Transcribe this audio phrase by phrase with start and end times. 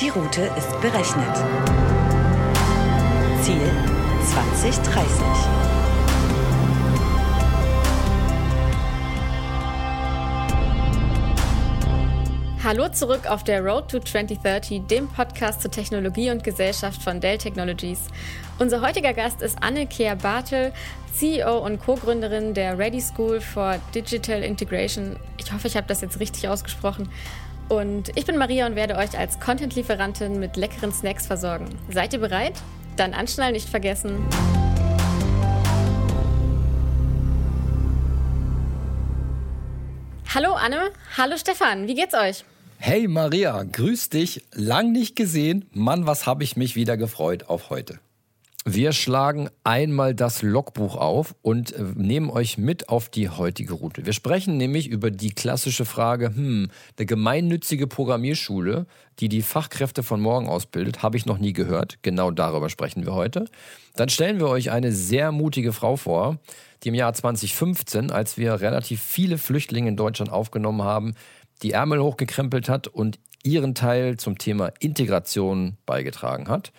[0.00, 1.36] Die Route ist berechnet.
[3.40, 3.70] Ziel
[4.26, 5.06] 2030.
[12.62, 17.38] Hallo zurück auf der Road to 2030, dem Podcast zur Technologie und Gesellschaft von Dell
[17.38, 18.00] Technologies.
[18.58, 20.72] Unser heutiger Gast ist Anne Kehr Bartel,
[21.14, 25.16] CEO und Co-Gründerin der Ready School for Digital Integration.
[25.38, 27.08] Ich hoffe, ich habe das jetzt richtig ausgesprochen.
[27.68, 31.66] Und ich bin Maria und werde euch als Content-Lieferantin mit leckeren Snacks versorgen.
[31.90, 32.54] Seid ihr bereit?
[32.96, 34.24] Dann anschnallen nicht vergessen.
[40.32, 42.44] Hallo Anne, hallo Stefan, wie geht's euch?
[42.78, 44.44] Hey Maria, grüß dich.
[44.52, 45.66] Lang nicht gesehen.
[45.72, 47.98] Mann, was habe ich mich wieder gefreut auf heute.
[48.68, 54.06] Wir schlagen einmal das Logbuch auf und äh, nehmen euch mit auf die heutige Route.
[54.06, 58.86] Wir sprechen nämlich über die klassische Frage, hm, eine gemeinnützige Programmierschule,
[59.20, 61.98] die die Fachkräfte von morgen ausbildet, habe ich noch nie gehört.
[62.02, 63.44] Genau darüber sprechen wir heute.
[63.94, 66.40] Dann stellen wir euch eine sehr mutige Frau vor,
[66.82, 71.14] die im Jahr 2015, als wir relativ viele Flüchtlinge in Deutschland aufgenommen haben,
[71.62, 76.72] die Ärmel hochgekrempelt hat und ihren Teil zum Thema Integration beigetragen hat.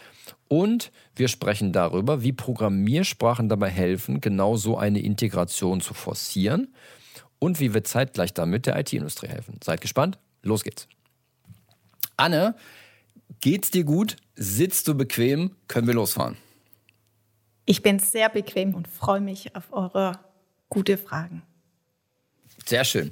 [0.48, 6.74] Und wir sprechen darüber, wie Programmiersprachen dabei helfen, genau so eine Integration zu forcieren
[7.40, 9.60] und wie wir zeitgleich damit der IT-Industrie helfen.
[9.64, 10.88] Seid gespannt, los geht's.
[12.16, 12.56] Anne,
[13.42, 14.18] geht's dir gut?
[14.36, 15.56] Sitzt du bequem?
[15.68, 16.38] Können wir losfahren?
[17.66, 20.20] Ich bin sehr bequem und freue mich auf eure
[20.70, 21.44] gute Fragen.
[22.66, 23.12] Sehr schön.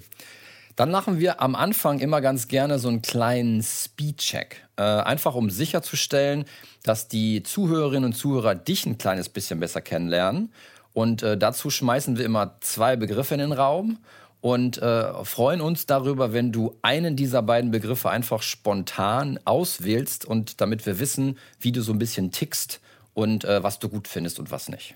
[0.76, 4.65] Dann machen wir am Anfang immer ganz gerne so einen kleinen Speed-Check.
[4.78, 6.46] Äh, einfach um sicherzustellen,
[6.84, 10.52] dass die Zuhörerinnen und Zuhörer dich ein kleines bisschen besser kennenlernen.
[10.94, 14.00] Und äh, dazu schmeißen wir immer zwei Begriffe in den Raum
[14.42, 20.62] und äh, freuen uns darüber, wenn du einen dieser beiden Begriffe einfach spontan auswählst und
[20.62, 22.80] damit wir wissen, wie du so ein bisschen tickst
[23.14, 24.96] und äh, was du gut findest und was nicht.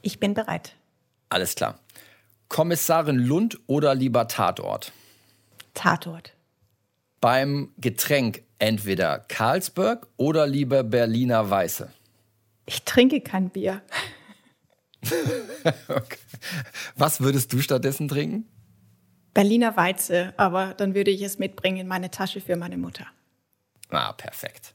[0.00, 0.74] Ich bin bereit.
[1.28, 1.78] Alles klar.
[2.48, 4.90] Kommissarin Lund oder lieber Tatort?
[5.74, 6.32] Tatort.
[7.20, 11.90] Beim Getränk entweder Carlsberg oder lieber Berliner Weiße?
[12.64, 13.82] Ich trinke kein Bier.
[15.88, 16.18] okay.
[16.94, 18.46] Was würdest du stattdessen trinken?
[19.34, 23.06] Berliner Weize, aber dann würde ich es mitbringen in meine Tasche für meine Mutter.
[23.90, 24.74] Ah, perfekt.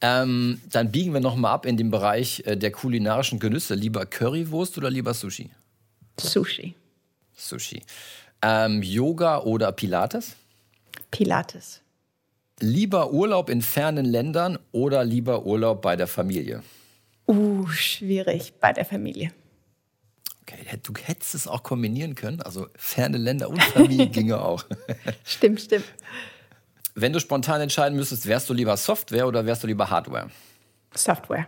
[0.00, 3.74] Ähm, dann biegen wir nochmal ab in den Bereich äh, der kulinarischen Genüsse.
[3.74, 5.50] Lieber Currywurst oder lieber Sushi?
[6.18, 6.74] Sushi.
[7.36, 7.82] Sushi.
[8.40, 10.36] Ähm, Yoga oder Pilates?
[11.10, 11.82] Pilates.
[12.60, 16.62] Lieber Urlaub in fernen Ländern oder lieber Urlaub bei der Familie?
[17.26, 19.32] Uh, schwierig bei der Familie.
[20.42, 22.42] Okay, du hättest es auch kombinieren können.
[22.42, 24.64] Also ferne Länder und Familie ginge auch.
[25.24, 25.86] Stimmt, stimmt.
[26.94, 30.30] Wenn du spontan entscheiden müsstest, wärst du lieber Software oder wärst du lieber Hardware?
[30.94, 31.46] Software.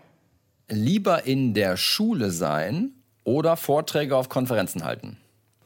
[0.69, 2.93] Lieber in der Schule sein
[3.25, 5.19] oder Vorträge auf Konferenzen halten?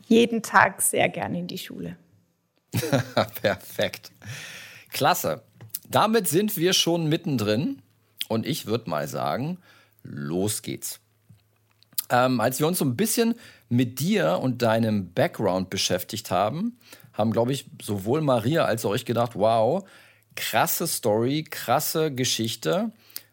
[0.09, 1.97] jeden Tag sehr gerne in die Schule.
[3.43, 4.13] Perfekt.
[4.91, 5.43] Klasse.
[5.89, 7.83] Damit sind wir schon mittendrin
[8.29, 9.59] und ich würde mal sagen,
[10.03, 11.01] los geht's.
[12.11, 13.35] Ähm, als wir uns so ein bisschen
[13.69, 16.79] mit dir und deinem Background beschäftigt haben,
[17.13, 19.85] haben, glaube ich, sowohl Maria als auch ich gedacht, wow,
[20.35, 22.93] krasse Story, krasse Geschichte.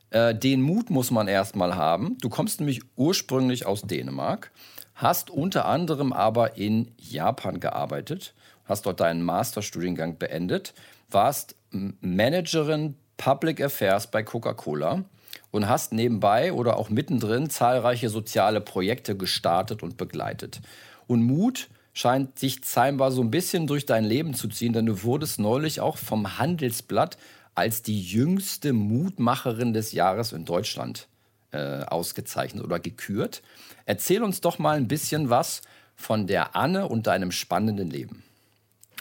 [0.09, 2.18] Äh, den Mut muss man erstmal haben.
[2.20, 4.52] Du kommst nämlich ursprünglich aus Dänemark
[4.96, 8.34] hast unter anderem aber in Japan gearbeitet,
[8.66, 10.74] hast dort deinen Masterstudiengang beendet,
[11.09, 15.03] warst Managerin Public Affairs bei Coca-Cola
[15.51, 20.62] und hast nebenbei oder auch mittendrin zahlreiche soziale Projekte gestartet und begleitet.
[21.07, 25.03] Und Mut scheint sich scheinbar so ein bisschen durch dein Leben zu ziehen, denn du
[25.03, 27.18] wurdest neulich auch vom Handelsblatt
[27.56, 31.07] als die jüngste Mutmacherin des Jahres in Deutschland
[31.52, 33.44] äh, ausgezeichnet oder gekürt.
[33.85, 35.62] Erzähl uns doch mal ein bisschen was
[35.96, 38.23] von der Anne und deinem spannenden Leben.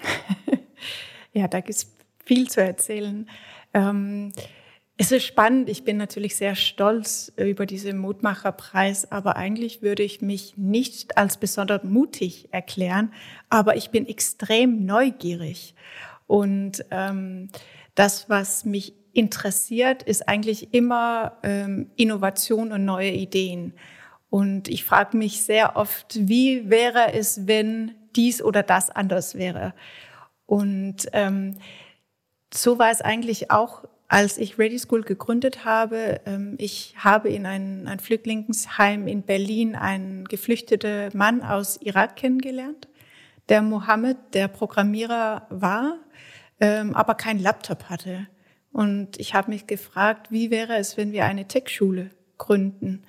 [1.32, 1.92] ja, da gibt es
[2.24, 3.28] viel zu erzählen.
[3.74, 4.32] Ähm,
[4.98, 5.68] es ist spannend.
[5.68, 11.38] Ich bin natürlich sehr stolz über diesen Mutmacherpreis, aber eigentlich würde ich mich nicht als
[11.38, 13.12] besonders mutig erklären,
[13.48, 15.74] aber ich bin extrem neugierig.
[16.26, 17.48] Und ähm,
[17.94, 23.74] das, was mich interessiert, ist eigentlich immer ähm, Innovation und neue Ideen.
[24.30, 29.74] Und ich frage mich sehr oft, wie wäre es, wenn dies oder das anders wäre?
[30.46, 31.56] Und ähm,
[32.52, 36.20] so war es eigentlich auch, als ich Ready School gegründet habe.
[36.26, 42.88] Ähm, ich habe in ein, ein Flüchtlingsheim in Berlin einen geflüchteten Mann aus Irak kennengelernt,
[43.48, 45.96] der Mohammed, der Programmierer war,
[46.60, 48.26] ähm, aber kein Laptop hatte.
[48.72, 53.04] Und ich habe mich gefragt, wie wäre es, wenn wir eine Tech-Schule gründen?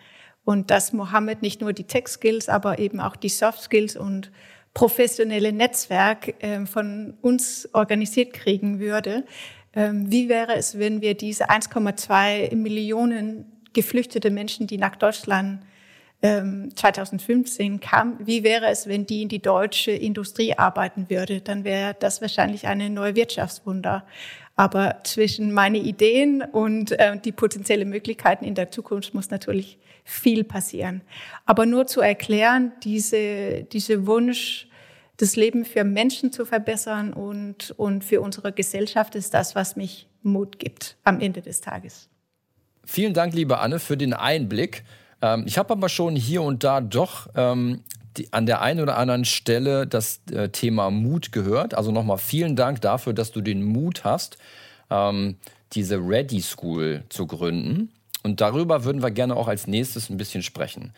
[0.45, 4.31] Und dass Mohammed nicht nur die Tech-Skills, aber eben auch die Soft-Skills und
[4.73, 9.25] professionelle Netzwerk äh, von uns organisiert kriegen würde.
[9.75, 15.61] Ähm, wie wäre es, wenn wir diese 1,2 Millionen geflüchtete Menschen, die nach Deutschland
[16.23, 21.41] 2015 ähm, kamen, wie wäre es, wenn die in die deutsche Industrie arbeiten würde?
[21.41, 24.05] Dann wäre das wahrscheinlich eine neue Wirtschaftswunder.
[24.55, 30.43] Aber zwischen meine Ideen und äh, die potenziellen Möglichkeiten in der Zukunft muss natürlich viel
[30.43, 31.01] passieren.
[31.45, 34.67] Aber nur zu erklären, diese, diese Wunsch,
[35.17, 40.07] das Leben für Menschen zu verbessern und, und für unsere Gesellschaft ist das, was mich
[40.21, 42.09] Mut gibt am Ende des Tages.
[42.85, 44.83] Vielen Dank, liebe Anne, für den Einblick.
[45.21, 47.81] Ähm, ich habe aber schon hier und da doch ähm,
[48.17, 51.73] die, an der einen oder anderen Stelle das äh, Thema Mut gehört.
[51.73, 54.37] Also nochmal vielen Dank dafür, dass du den Mut hast,
[54.89, 55.37] ähm,
[55.73, 57.91] diese Ready School zu gründen.
[58.23, 60.93] Und darüber würden wir gerne auch als nächstes ein bisschen sprechen.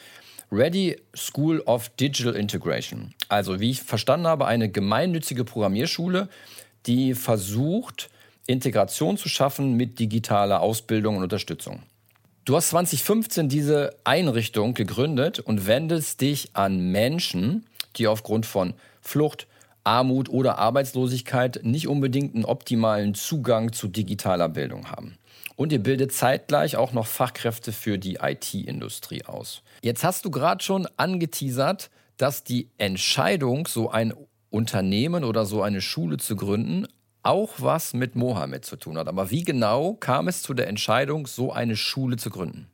[0.51, 3.13] Ready School of Digital Integration.
[3.29, 6.29] Also, wie ich verstanden habe, eine gemeinnützige Programmierschule,
[6.85, 8.09] die versucht,
[8.45, 11.81] Integration zu schaffen mit digitaler Ausbildung und Unterstützung.
[12.45, 17.65] Du hast 2015 diese Einrichtung gegründet und wendest dich an Menschen,
[17.95, 19.47] die aufgrund von Flucht,
[19.83, 25.17] Armut oder Arbeitslosigkeit nicht unbedingt einen optimalen Zugang zu digitaler Bildung haben.
[25.55, 29.63] Und ihr bildet zeitgleich auch noch Fachkräfte für die IT-Industrie aus.
[29.81, 34.13] Jetzt hast du gerade schon angeteasert, dass die Entscheidung, so ein
[34.51, 36.85] Unternehmen oder so eine Schule zu gründen,
[37.25, 39.07] auch was mit Mohammed zu tun hat.
[39.07, 42.67] Aber wie genau kam es zu der Entscheidung, so eine Schule zu gründen?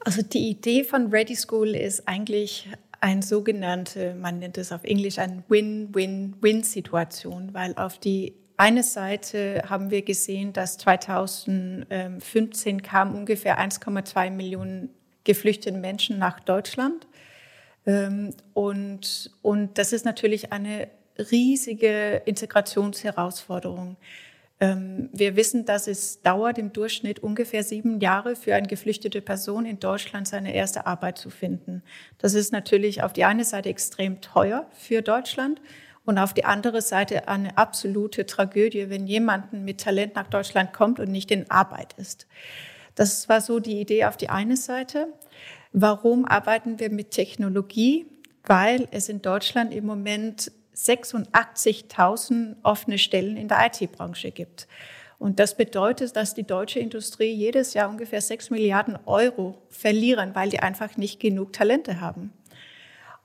[0.00, 2.68] Also die Idee von Ready School ist eigentlich
[3.00, 9.90] ein sogenannte, man nennt es auf Englisch eine Win-Win-Win-Situation, weil auf die eine Seite haben
[9.90, 14.90] wir gesehen, dass 2015 kamen ungefähr 1,2 Millionen
[15.24, 17.06] geflüchtete Menschen nach Deutschland.
[17.86, 20.88] Ähm, und, und das ist natürlich eine
[21.18, 23.96] riesige Integrationsherausforderung.
[24.60, 29.66] Ähm, wir wissen, dass es dauert im Durchschnitt ungefähr sieben Jahre für eine geflüchtete Person
[29.66, 31.82] in Deutschland seine erste Arbeit zu finden.
[32.18, 35.60] Das ist natürlich auf die eine Seite extrem teuer für Deutschland
[36.04, 41.00] und auf die andere Seite eine absolute Tragödie, wenn jemand mit Talent nach Deutschland kommt
[41.00, 42.26] und nicht in Arbeit ist.
[42.94, 45.08] Das war so die Idee auf die eine Seite.
[45.72, 48.06] Warum arbeiten wir mit Technologie?
[48.44, 54.66] Weil es in Deutschland im Moment 86.000 offene Stellen in der IT-Branche gibt.
[55.18, 60.50] Und das bedeutet, dass die deutsche Industrie jedes Jahr ungefähr 6 Milliarden Euro verlieren, weil
[60.50, 62.32] die einfach nicht genug Talente haben.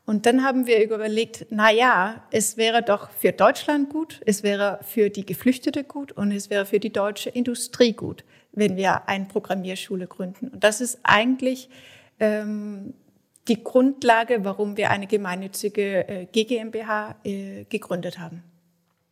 [0.06, 4.80] Und dann haben wir überlegt, na ja, es wäre doch für Deutschland gut, es wäre
[4.82, 9.26] für die Geflüchtete gut und es wäre für die deutsche Industrie gut, wenn wir eine
[9.26, 10.48] Programmierschule gründen.
[10.48, 11.70] Und das ist eigentlich
[12.20, 12.96] ähm,
[13.50, 18.44] die Grundlage, warum wir eine gemeinnützige äh, GmbH äh, gegründet haben.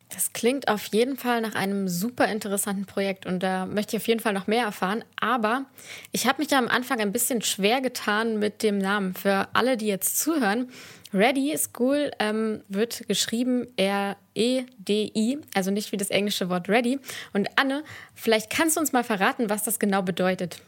[0.09, 4.07] Das klingt auf jeden Fall nach einem super interessanten Projekt und da möchte ich auf
[4.07, 5.03] jeden Fall noch mehr erfahren.
[5.19, 5.65] Aber
[6.13, 9.15] ich habe mich da am Anfang ein bisschen schwer getan mit dem Namen.
[9.15, 10.71] Für alle, die jetzt zuhören,
[11.13, 16.99] Ready School ähm, wird geschrieben R-E-D-I, also nicht wie das englische Wort Ready.
[17.33, 17.83] Und Anne,
[18.15, 20.61] vielleicht kannst du uns mal verraten, was das genau bedeutet.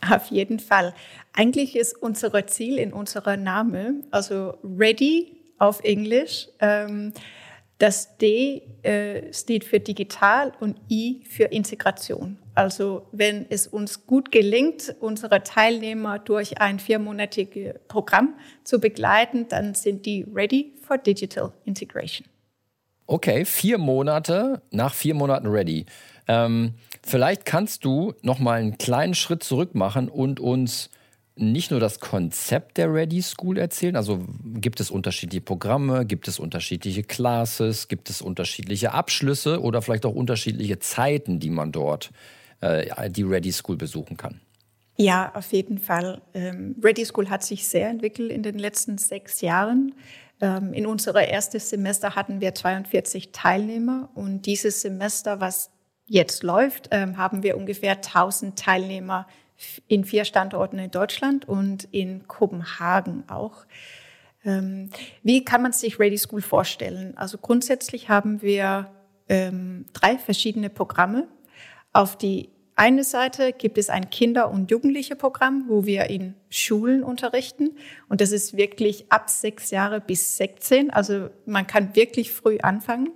[0.00, 0.94] Auf jeden Fall.
[1.32, 7.12] Eigentlich ist unser Ziel in unserer Name, also Ready auf Englisch, ähm,
[7.78, 12.38] das D äh, steht für digital und I für Integration.
[12.54, 18.34] Also wenn es uns gut gelingt, unsere Teilnehmer durch ein viermonatiges Programm
[18.64, 22.26] zu begleiten, dann sind die ready for digital integration.
[23.06, 25.84] Okay, vier Monate, nach vier Monaten ready.
[26.28, 26.74] Ähm,
[27.06, 30.90] vielleicht kannst du noch mal einen kleinen Schritt zurück machen und uns
[31.36, 36.38] nicht nur das Konzept der Ready School erzählen, also gibt es unterschiedliche Programme, gibt es
[36.38, 42.10] unterschiedliche Classes, gibt es unterschiedliche Abschlüsse oder vielleicht auch unterschiedliche Zeiten, die man dort
[42.60, 44.40] äh, die Ready School besuchen kann.
[44.96, 46.22] Ja, auf jeden Fall.
[46.32, 49.94] Ähm, Ready School hat sich sehr entwickelt in den letzten sechs Jahren.
[50.40, 55.70] Ähm, in unserem ersten Semester hatten wir 42 Teilnehmer und dieses Semester, was
[56.06, 59.26] jetzt läuft, ähm, haben wir ungefähr 1000 Teilnehmer
[59.88, 63.66] in vier Standorten in Deutschland und in Kopenhagen auch.
[64.44, 64.90] Ähm,
[65.22, 67.16] wie kann man sich Ready School vorstellen?
[67.16, 68.90] Also grundsätzlich haben wir
[69.28, 71.26] ähm, drei verschiedene Programme.
[71.92, 77.70] Auf die eine Seite gibt es ein Kinder- und Jugendliche-Programm, wo wir in Schulen unterrichten.
[78.08, 80.90] Und das ist wirklich ab sechs Jahre bis 16.
[80.90, 83.08] Also man kann wirklich früh anfangen.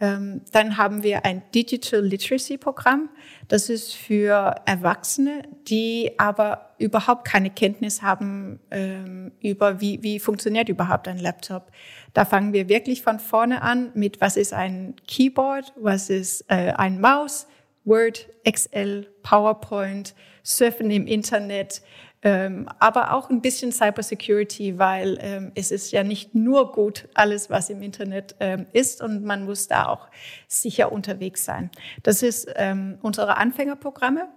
[0.00, 3.10] Ähm, dann haben wir ein Digital Literacy Programm.
[3.46, 10.68] Das ist für Erwachsene, die aber überhaupt keine Kenntnis haben ähm, über, wie, wie funktioniert
[10.68, 11.70] überhaupt ein Laptop.
[12.12, 16.72] Da fangen wir wirklich von vorne an mit, was ist ein Keyboard, was ist äh,
[16.72, 17.46] ein Maus,
[17.84, 21.82] Word, Excel, PowerPoint, Surfen im Internet,
[22.24, 27.50] ähm, aber auch ein bisschen Cybersecurity, weil ähm, es ist ja nicht nur gut alles,
[27.50, 30.08] was im Internet ähm, ist und man muss da auch
[30.48, 31.70] sicher unterwegs sein.
[32.02, 34.28] Das ist ähm, unsere Anfängerprogramme.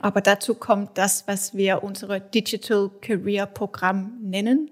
[0.00, 4.70] Aber dazu kommt das, was wir unsere Digital Career Programm nennen.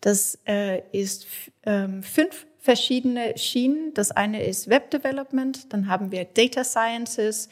[0.00, 1.26] Das äh, ist
[1.64, 3.94] ähm, fünf verschiedene Schienen.
[3.94, 7.48] Das eine ist Web Development, dann haben wir Data Sciences,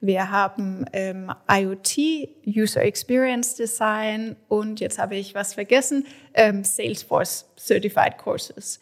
[0.00, 1.98] wir haben ähm, IoT,
[2.46, 8.78] User Experience Design und jetzt habe ich was vergessen, ähm, Salesforce Certified Courses.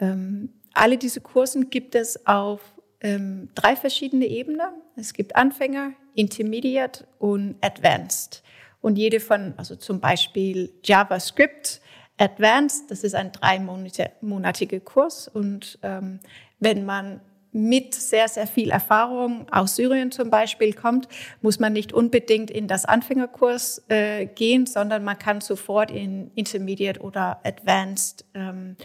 [0.00, 2.60] Ähm, alle diese Kursen gibt es auf
[3.00, 4.68] ähm, drei verschiedene Ebenen.
[4.96, 8.42] Es gibt Anfänger, Intermediate und Advanced.
[8.80, 11.80] Und jede von, also zum Beispiel JavaScript,
[12.18, 15.28] Advanced, das ist ein dreimonatiger Kurs.
[15.28, 16.20] Und ähm,
[16.60, 17.20] wenn man
[17.56, 21.08] mit sehr, sehr viel Erfahrung aus Syrien zum Beispiel kommt,
[21.40, 27.00] muss man nicht unbedingt in das Anfängerkurs äh, gehen, sondern man kann sofort in Intermediate
[27.00, 28.76] oder Advanced ähm,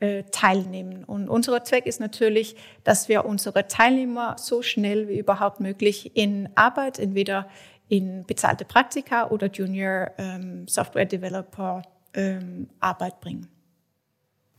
[0.00, 1.04] äh, teilnehmen.
[1.04, 6.48] Und unser Zweck ist natürlich, dass wir unsere Teilnehmer so schnell wie überhaupt möglich in
[6.56, 7.48] Arbeit, entweder
[7.88, 11.82] in bezahlte Praktika oder Junior ähm, Software Developer
[12.14, 13.48] ähm, Arbeit bringen.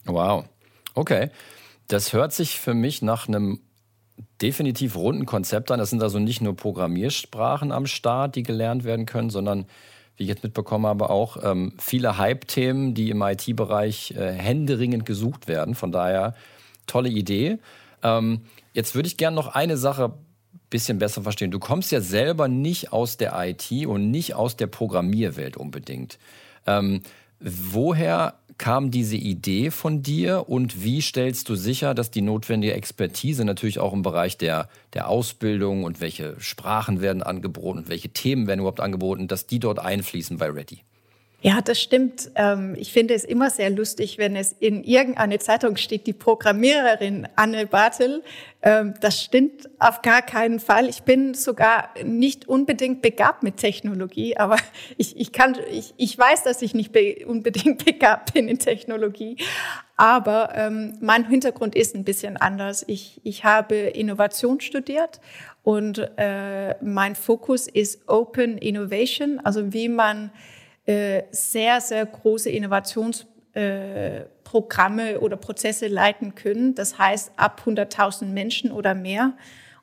[0.05, 0.45] Wow.
[0.95, 1.29] Okay.
[1.89, 3.59] Das hört sich für mich nach einem
[4.41, 5.79] definitiv runden Konzept an.
[5.79, 9.65] Das sind also nicht nur Programmiersprachen am Start, die gelernt werden können, sondern
[10.15, 15.47] wie ich jetzt mitbekommen habe, auch ähm, viele Hype-Themen, die im IT-Bereich äh, händeringend gesucht
[15.47, 15.73] werden.
[15.73, 16.35] Von daher
[16.85, 17.57] tolle Idee.
[18.03, 18.41] Ähm,
[18.73, 20.13] jetzt würde ich gerne noch eine Sache
[20.69, 21.49] bisschen besser verstehen.
[21.49, 26.19] Du kommst ja selber nicht aus der IT und nicht aus der Programmierwelt unbedingt.
[26.67, 27.01] Ähm,
[27.39, 33.43] woher kam diese Idee von dir und wie stellst du sicher, dass die notwendige Expertise
[33.45, 38.45] natürlich auch im Bereich der, der Ausbildung und welche Sprachen werden angeboten und welche Themen
[38.45, 40.83] werden überhaupt angeboten, dass die dort einfließen bei Ready?
[41.41, 42.31] Ja, das stimmt.
[42.35, 47.29] Ähm, ich finde es immer sehr lustig, wenn es in irgendeiner Zeitung steht, die Programmiererin
[47.37, 48.23] Anne Bartel.
[48.61, 50.89] Ähm, das stimmt auf gar keinen Fall.
[50.89, 54.57] Ich bin sogar nicht unbedingt begabt mit Technologie, aber
[54.97, 59.37] ich, ich kann, ich, ich weiß, dass ich nicht be unbedingt begabt bin in Technologie.
[59.95, 62.83] Aber ähm, mein Hintergrund ist ein bisschen anders.
[62.85, 65.21] Ich, ich habe Innovation studiert
[65.63, 70.31] und äh, mein Fokus ist Open Innovation, also wie man
[70.89, 76.73] äh, sehr, sehr große Innovationsprogramme äh, oder Prozesse leiten können.
[76.73, 79.33] Das heißt, ab 100.000 Menschen oder mehr.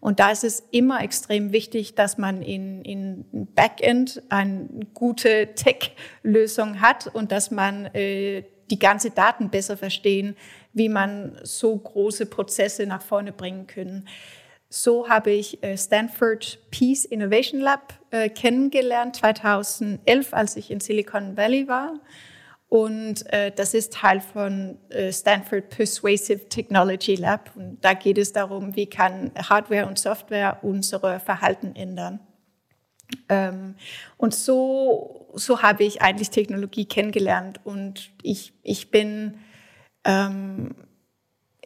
[0.00, 6.80] Und da ist es immer extrem wichtig, dass man in, in Backend eine gute Tech-Lösung
[6.80, 10.34] hat und dass man äh, die ganze Daten besser verstehen,
[10.72, 14.08] wie man so große Prozesse nach vorne bringen können.
[14.68, 21.36] So habe ich äh, Stanford Peace Innovation Lab äh, kennengelernt 2011, als ich in Silicon
[21.36, 22.00] Valley war.
[22.68, 24.78] Und äh, das ist Teil von
[25.12, 27.52] Stanford Persuasive Technology Lab.
[27.54, 32.18] Und da geht es darum, wie kann Hardware und Software unsere Verhalten ändern.
[33.28, 33.76] Ähm,
[34.16, 37.60] und so, so habe ich eigentlich Technologie kennengelernt.
[37.64, 39.38] Und ich, ich bin
[40.04, 40.74] ähm,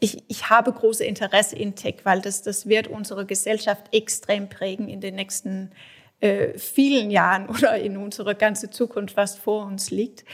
[0.00, 4.88] ich, ich habe große Interesse in Tech, weil das, das wird unsere Gesellschaft extrem prägen
[4.88, 5.70] in den nächsten
[6.20, 10.24] äh, vielen Jahren oder in unserer ganze Zukunft, was vor uns liegt.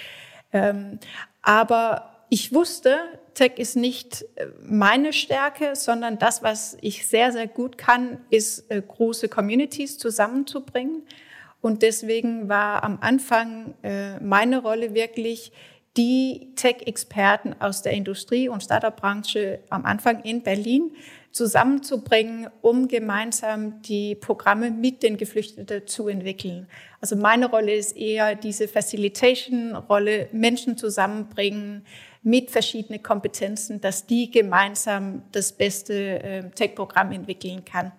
[0.53, 1.01] Ähm,
[1.43, 2.99] aber ich wusste,
[3.35, 8.71] Tech ist nicht äh, meine Stärke, sondern das, was ich sehr, sehr gut kann, ist
[8.71, 11.03] äh, große Communities zusammenzubringen.
[11.61, 15.53] Und deswegen war am Anfang äh, meine Rolle wirklich,
[15.97, 20.93] die Tech-Experten aus der Industrie- und Startup-Branche am Anfang in Berlin
[21.33, 26.67] zusammenzubringen, um gemeinsam die Programme mit den Geflüchteten zu entwickeln.
[27.01, 31.85] Also meine Rolle ist eher diese Facilitation-Rolle, Menschen zusammenbringen
[32.23, 37.93] mit verschiedenen Kompetenzen, dass die gemeinsam das beste äh, Tech-Programm entwickeln kann.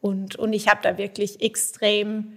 [0.00, 2.34] Und, und ich habe da wirklich extrem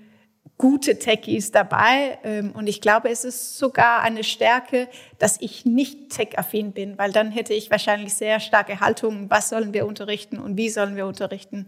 [0.57, 2.17] gute Techies dabei.
[2.23, 4.87] Ähm, und ich glaube, es ist sogar eine Stärke,
[5.19, 9.73] dass ich nicht tech-affin bin, weil dann hätte ich wahrscheinlich sehr starke Haltungen, was sollen
[9.73, 11.67] wir unterrichten und wie sollen wir unterrichten.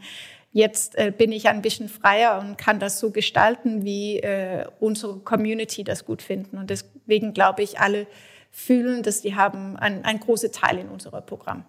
[0.51, 5.19] Jetzt äh, bin ich ein bisschen freier und kann das so gestalten, wie äh, unsere
[5.19, 6.57] Community das gut finden.
[6.57, 8.07] Und deswegen glaube ich, alle
[8.51, 11.65] fühlen, dass die haben einen, einen großen Teil in unserem Programm.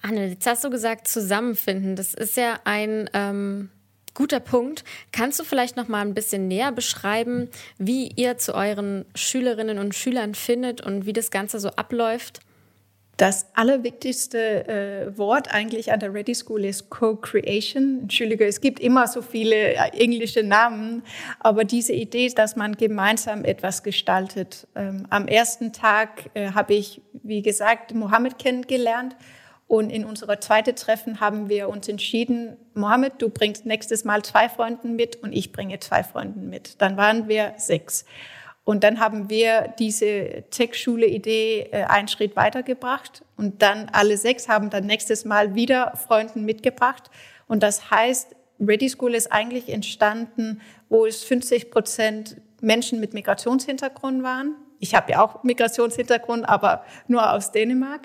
[0.00, 1.94] Anne, jetzt hast du gesagt, zusammenfinden.
[1.94, 3.70] Das ist ja ein ähm,
[4.14, 4.84] guter Punkt.
[5.12, 9.94] Kannst du vielleicht noch mal ein bisschen näher beschreiben, wie ihr zu euren Schülerinnen und
[9.94, 12.40] Schülern findet und wie das Ganze so abläuft?
[13.18, 18.00] Das allerwichtigste äh, Wort eigentlich an der Ready School ist Co-Creation.
[18.02, 21.02] Entschuldige, es gibt immer so viele äh, englische Namen,
[21.38, 24.66] aber diese Idee, dass man gemeinsam etwas gestaltet.
[24.74, 29.14] Ähm, am ersten Tag äh, habe ich, wie gesagt, Mohammed kennengelernt
[29.72, 34.50] und in unserer zweiten Treffen haben wir uns entschieden, Mohammed, du bringst nächstes Mal zwei
[34.50, 36.82] Freunden mit und ich bringe zwei Freunden mit.
[36.82, 38.04] Dann waren wir sechs.
[38.64, 43.24] Und dann haben wir diese Tech-Schule-Idee äh, einen Schritt weitergebracht.
[43.38, 47.10] Und dann alle sechs haben dann nächstes Mal wieder Freunden mitgebracht.
[47.48, 50.60] Und das heißt, Ready School ist eigentlich entstanden,
[50.90, 54.54] wo es 50 Prozent Menschen mit Migrationshintergrund waren.
[54.80, 58.02] Ich habe ja auch Migrationshintergrund, aber nur aus Dänemark.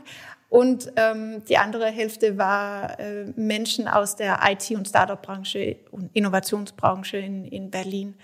[0.49, 7.17] Und ähm, die andere Hälfte war äh, Menschen aus der IT- und Startup-Branche und Innovationsbranche
[7.17, 8.15] in, in Berlin.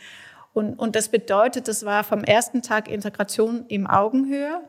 [0.54, 4.62] Und, und das bedeutet, das war vom ersten Tag Integration im Augenhöhe.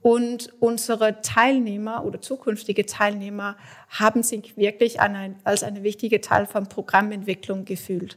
[0.00, 3.56] Und unsere Teilnehmer oder zukünftige Teilnehmer
[3.88, 8.16] haben sich wirklich ein, als eine wichtige Teil von Programmentwicklung gefühlt.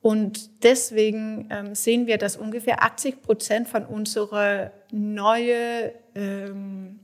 [0.00, 7.00] Und deswegen ähm, sehen wir, dass ungefähr 80 Prozent von unserer neuen ähm,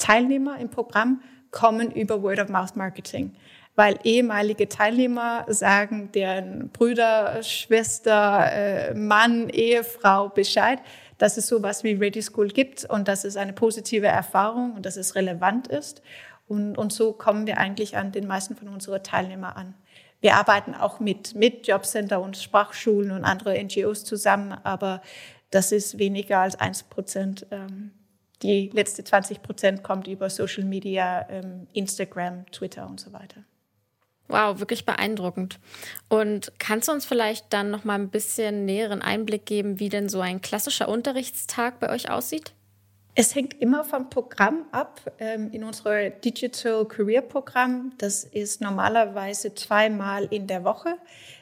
[0.00, 3.36] Teilnehmer im Programm kommen über Word-of-Mouth-Marketing
[3.80, 10.80] weil ehemalige Teilnehmer sagen deren Brüder, Schwester, äh, Mann, Ehefrau Bescheid,
[11.16, 14.96] dass es sowas wie Ready School gibt und dass es eine positive Erfahrung und dass
[14.96, 16.02] es relevant ist.
[16.46, 19.74] Und, und so kommen wir eigentlich an den meisten von unseren Teilnehmern an.
[20.20, 25.00] Wir arbeiten auch mit, mit Jobcenter und Sprachschulen und andere NGOs zusammen, aber
[25.50, 27.46] das ist weniger als 1 Prozent.
[27.50, 27.92] Ähm,
[28.42, 33.44] die letzte 20 Prozent kommt über Social Media, ähm, Instagram, Twitter und so weiter.
[34.28, 35.58] Wow, wirklich beeindruckend.
[36.08, 40.08] Und kannst du uns vielleicht dann noch mal ein bisschen näheren Einblick geben, wie denn
[40.08, 42.52] so ein klassischer Unterrichtstag bei euch aussieht?
[43.16, 45.00] Es hängt immer vom Programm ab.
[45.18, 50.96] Ähm, in unserem Digital Career Programm, das ist normalerweise zweimal in der Woche.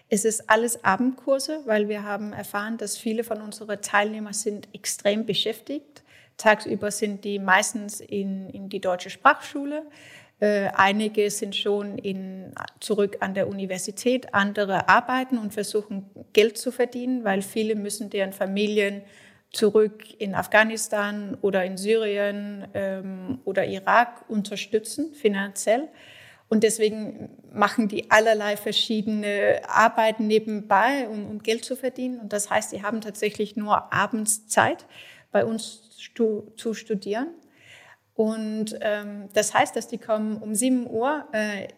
[0.08, 5.26] Es ist alles Abendkurse, weil wir haben erfahren, dass viele von unseren Teilnehmern sind extrem
[5.26, 6.02] beschäftigt.
[6.38, 9.82] Tagsüber sind die meistens in, in die deutsche Sprachschule.
[10.40, 16.70] Äh, einige sind schon in, zurück an der Universität, andere arbeiten und versuchen Geld zu
[16.70, 19.02] verdienen, weil viele müssen deren Familien
[19.50, 25.88] zurück in Afghanistan oder in Syrien ähm, oder Irak unterstützen finanziell.
[26.50, 32.20] Und deswegen machen die allerlei verschiedene Arbeiten nebenbei, um, um Geld zu verdienen.
[32.20, 34.86] Und das heißt, sie haben tatsächlich nur abends Zeit,
[35.30, 37.28] bei uns stu zu studieren.
[38.14, 41.68] Und ähm, das heißt, dass die kommen um 7 Uhr äh,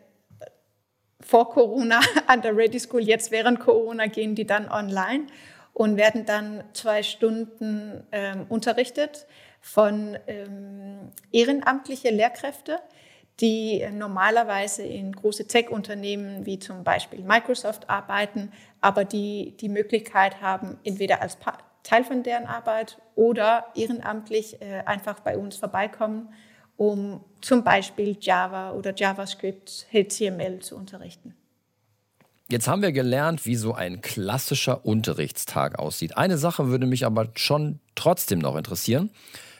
[1.21, 3.03] vor Corona an der Ready School.
[3.03, 5.27] Jetzt während Corona gehen die dann online
[5.75, 9.27] und werden dann zwei Stunden ähm, unterrichtet
[9.61, 12.79] von ähm, ehrenamtliche Lehrkräfte,
[13.41, 20.79] die normalerweise in große Tech-Unternehmen wie zum Beispiel Microsoft arbeiten, aber die die Möglichkeit haben,
[20.85, 26.29] entweder als pa Teil von deren Arbeit oder ehrenamtlich äh, einfach bei uns vorbeikommen,
[26.77, 31.35] um zum Beispiel Java oder JavaScript, HTML zu unterrichten.
[32.49, 36.16] Jetzt haben wir gelernt, wie so ein klassischer Unterrichtstag aussieht.
[36.16, 39.11] Eine Sache würde mich aber schon trotzdem noch interessieren.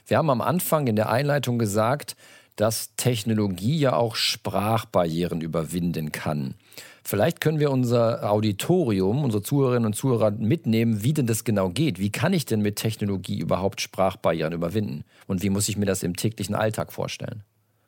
[0.07, 2.17] Wir haben am Anfang in der Einleitung gesagt,
[2.61, 6.55] dass Technologie ja auch Sprachbarrieren überwinden kann.
[7.03, 11.99] Vielleicht können wir unser Auditorium, unsere Zuhörerinnen und Zuhörer mitnehmen, wie denn das genau geht.
[11.99, 15.05] Wie kann ich denn mit Technologie überhaupt Sprachbarrieren überwinden?
[15.27, 17.43] Und wie muss ich mir das im täglichen Alltag vorstellen?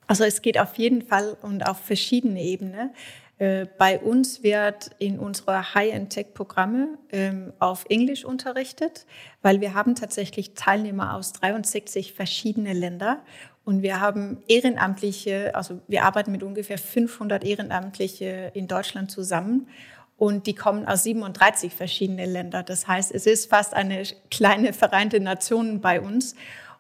[0.06, 2.90] Also es geht auf jeden Fall und auf verschiedene Ebenen.
[3.38, 9.04] Äh, bei uns wird in unserer High-End-Tech-Programme ähm, auf Englisch unterrichtet,
[9.42, 13.22] weil wir haben tatsächlich Teilnehmer aus 63 verschiedene Länder
[13.64, 19.68] und wir haben Ehrenamtliche, also wir arbeiten mit ungefähr 500 Ehrenamtliche in Deutschland zusammen.
[20.16, 22.62] Und die kommen aus 37 verschiedene Länder.
[22.62, 26.34] Das heißt, es ist fast eine kleine vereinte Nation bei uns.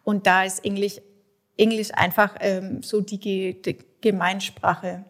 [0.04, 1.00] Und da ist Englisch,
[1.56, 3.18] Englisch einfach ähm, so die,
[3.62, 5.04] die Gemeinsprache.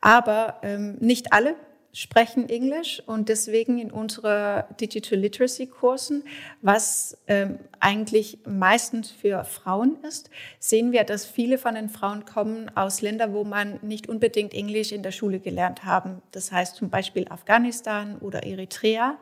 [0.00, 1.54] Aber ähm, nicht alle
[1.96, 6.24] sprechen Englisch und deswegen in unsere Digital Literacy Kursen,
[6.60, 10.28] was ähm, eigentlich meistens für Frauen ist,
[10.58, 14.92] sehen wir, dass viele von den Frauen kommen aus Ländern, wo man nicht unbedingt Englisch
[14.92, 16.20] in der Schule gelernt haben.
[16.32, 19.16] Das heißt zum Beispiel Afghanistan oder Eritrea.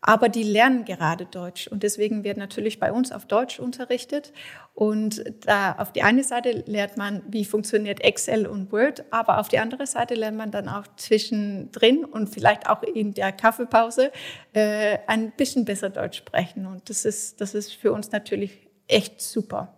[0.00, 4.32] Aber die lernen gerade Deutsch und deswegen wird natürlich bei uns auf Deutsch unterrichtet
[4.74, 9.48] und da auf die eine Seite lernt man, wie funktioniert Excel und Word, aber auf
[9.48, 14.12] die andere Seite lernt man dann auch zwischendrin und vielleicht auch in der Kaffeepause
[14.52, 19.20] äh, ein bisschen besser Deutsch sprechen und das ist das ist für uns natürlich echt
[19.20, 19.72] super.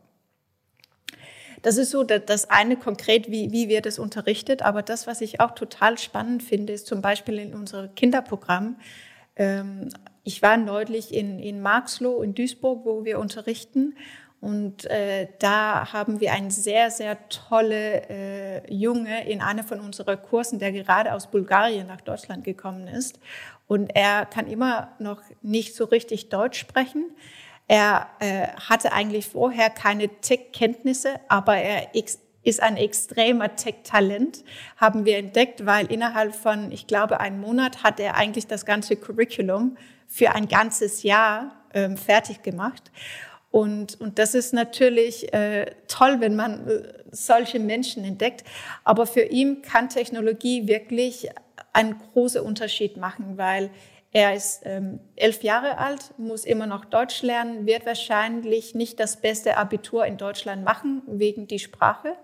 [1.63, 4.63] Das ist so das eine konkret, wie, wie wird es unterrichtet.
[4.63, 8.77] Aber das, was ich auch total spannend finde, ist zum Beispiel in unserem Kinderprogramm
[9.39, 9.89] ähm,
[10.25, 13.97] ich war neulich in, in Marxloh in Duisburg, wo wir unterrichten.
[14.41, 20.21] Und äh, da haben wir einen sehr, sehr tolle äh, Junge in einer von unseren
[20.23, 23.19] Kursen, der gerade aus Bulgarien nach Deutschland gekommen ist.
[23.67, 27.11] Und er kann immer noch nicht so richtig Deutsch sprechen.
[27.67, 31.95] Er äh, hatte eigentlich vorher keine Tech-Kenntnisse, aber er
[32.49, 34.43] ist ein extremer Tech-Talent,
[34.77, 38.97] haben wir entdeckt, weil innerhalb von, ich glaube, einem Monat hat er eigentlich das ganze
[38.97, 42.91] Curriculum für ein ganzes Jahr ähm, fertig gemacht.
[43.51, 48.45] Und, und das ist natürlich äh, toll, wenn man äh, solche Menschen entdeckt.
[48.85, 51.29] Aber für ihn kann Technologie wirklich
[51.73, 53.71] einen großen Unterschied machen, weil
[54.11, 59.21] er ist ähm, elf Jahre alt, muss immer noch Deutsch lernen, wird wahrscheinlich nicht das
[59.21, 62.17] beste Abitur in Deutschland machen wegen die Sprache.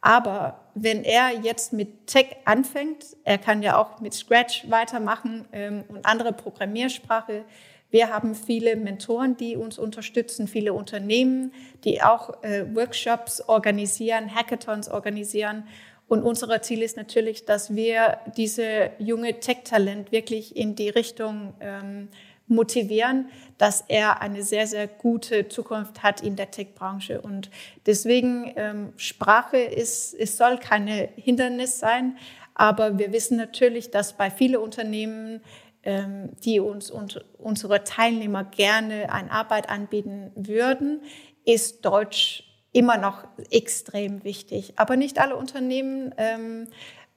[0.00, 5.84] Aber wenn er jetzt mit Tech anfängt, er kann ja auch mit Scratch weitermachen ähm,
[5.88, 7.44] und andere Programmiersprache.
[7.90, 11.52] Wir haben viele Mentoren, die uns unterstützen, viele Unternehmen,
[11.84, 15.64] die auch äh, Workshops organisieren, Hackathons organisieren.
[16.06, 22.08] Und unser Ziel ist natürlich, dass wir diese junge Tech-Talent wirklich in die Richtung ähm,
[22.48, 27.20] motivieren, dass er eine sehr, sehr gute Zukunft hat in der Tech-Branche.
[27.20, 27.50] Und
[27.86, 32.16] deswegen, ähm, Sprache ist, es soll keine Hindernis sein,
[32.54, 35.40] aber wir wissen natürlich, dass bei vielen Unternehmen,
[35.84, 41.02] ähm, die uns und unsere Teilnehmer gerne eine Arbeit anbieten würden,
[41.44, 44.74] ist Deutsch immer noch extrem wichtig.
[44.76, 46.66] Aber nicht alle Unternehmen ähm,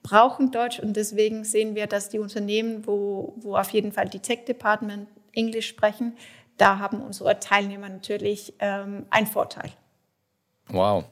[0.04, 4.20] brauchen Deutsch und deswegen sehen wir, dass die Unternehmen, wo, wo auf jeden Fall die
[4.20, 6.14] Tech Department Englisch sprechen,
[6.58, 9.72] da haben unsere Teilnehmer natürlich ähm, einen Vorteil.
[10.68, 11.06] Wow,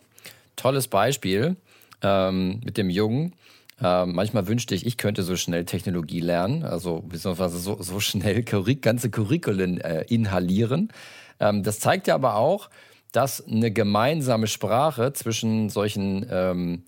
[0.55, 1.55] tolles Beispiel
[2.01, 3.34] ähm, mit dem Jungen.
[3.82, 8.43] Ähm, manchmal wünschte ich, ich könnte so schnell Technologie lernen, also beziehungsweise so, so schnell
[8.43, 10.91] ganze Curriculen äh, inhalieren.
[11.39, 12.69] Ähm, das zeigt ja aber auch,
[13.12, 16.84] dass eine gemeinsame Sprache zwischen solchen ähm,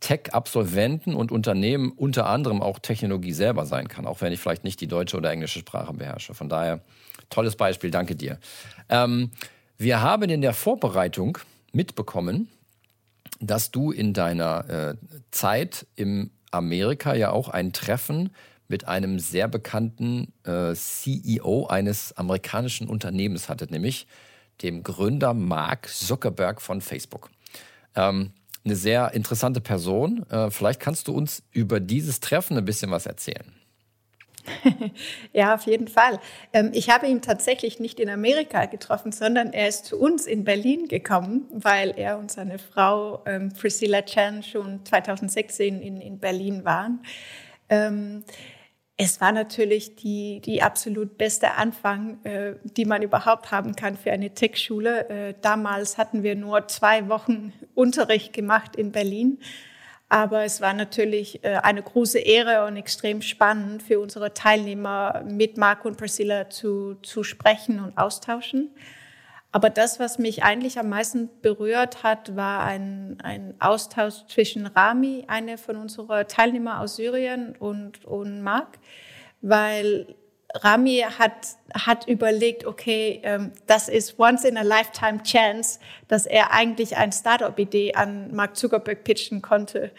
[0.00, 4.80] Tech-Absolventen und Unternehmen unter anderem auch Technologie selber sein kann, auch wenn ich vielleicht nicht
[4.80, 6.34] die deutsche oder englische Sprache beherrsche.
[6.34, 6.80] Von daher,
[7.30, 8.38] tolles Beispiel, danke dir.
[8.88, 9.30] Ähm,
[9.76, 11.38] wir haben in der Vorbereitung
[11.72, 12.48] mitbekommen,
[13.40, 14.94] dass du in deiner äh,
[15.30, 18.30] Zeit im Amerika ja auch ein Treffen
[18.68, 24.06] mit einem sehr bekannten äh, CEO eines amerikanischen Unternehmens hattet, nämlich
[24.62, 27.30] dem Gründer Mark Zuckerberg von Facebook.
[27.94, 28.32] Ähm,
[28.64, 30.24] eine sehr interessante Person.
[30.30, 33.52] Äh, vielleicht kannst du uns über dieses Treffen ein bisschen was erzählen.
[35.32, 36.20] ja, auf jeden Fall.
[36.52, 40.44] Ähm, ich habe ihn tatsächlich nicht in Amerika getroffen, sondern er ist zu uns in
[40.44, 46.64] Berlin gekommen, weil er und seine Frau ähm, Priscilla Chan schon 2016 in, in Berlin
[46.64, 47.00] waren.
[49.00, 54.10] Es war natürlich die, die absolut beste Anfang, äh, die man überhaupt haben kann für
[54.10, 55.08] eine Tech-Schule.
[55.08, 59.38] Äh, damals hatten wir nur zwei Wochen Unterricht gemacht in Berlin.
[60.08, 65.56] Aber es war natürlich äh, eine große Ehre und extrem spannend für unsere Teilnehmer, mit
[65.58, 68.70] Marco und Priscilla zu, zu sprechen und austauschen.
[69.50, 75.24] Aber das, was mich eigentlich am meisten berührt hat, war ein, ein Austausch zwischen Rami,
[75.26, 78.78] eine von unseren Teilnehmern aus Syrien, und, und Marc,
[79.40, 80.14] weil
[80.54, 86.52] Rami hat, hat überlegt, okay, ähm, das ist once in a lifetime chance, dass er
[86.52, 89.92] eigentlich ein Startup-Idee an Mark Zuckerberg pitchen konnte.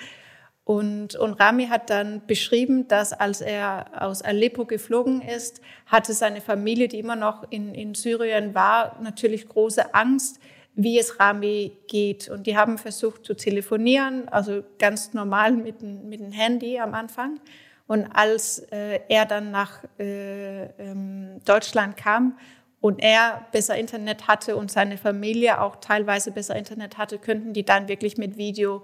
[0.70, 6.42] Und, und Rami hat dann beschrieben, dass als er aus Aleppo geflogen ist, hatte seine
[6.42, 10.40] Familie, die immer noch in, in Syrien war, natürlich große Angst,
[10.76, 12.30] wie es Rami geht.
[12.30, 17.40] Und die haben versucht zu telefonieren, also ganz normal mit, mit dem Handy am Anfang.
[17.88, 22.38] Und als äh, er dann nach äh, ähm, Deutschland kam
[22.80, 27.66] und er besser Internet hatte und seine Familie auch teilweise besser Internet hatte, könnten die
[27.66, 28.84] dann wirklich mit Video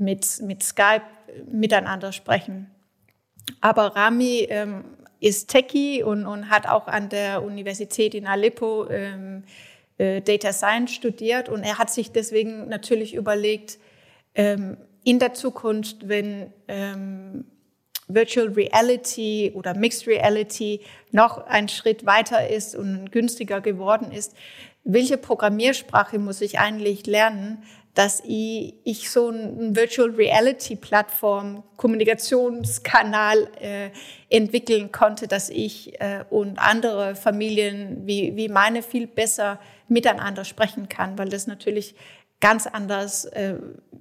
[0.00, 1.02] mit, mit Skype
[1.50, 2.70] miteinander sprechen.
[3.60, 4.84] Aber Rami ähm,
[5.20, 9.44] ist Techie und, und hat auch an der Universität in Aleppo ähm,
[9.98, 13.78] äh, Data Science studiert und er hat sich deswegen natürlich überlegt,
[14.34, 17.44] ähm, in der Zukunft, wenn, ähm,
[18.14, 20.80] Virtual Reality oder Mixed Reality
[21.12, 24.34] noch einen Schritt weiter ist und günstiger geworden ist,
[24.84, 27.62] welche Programmiersprache muss ich eigentlich lernen,
[27.94, 33.90] dass ich, ich so ein Virtual Reality Plattform, Kommunikationskanal äh,
[34.28, 40.88] entwickeln konnte, dass ich äh, und andere Familien wie, wie meine viel besser miteinander sprechen
[40.88, 41.96] kann, weil das natürlich
[42.40, 43.56] ganz anders, äh,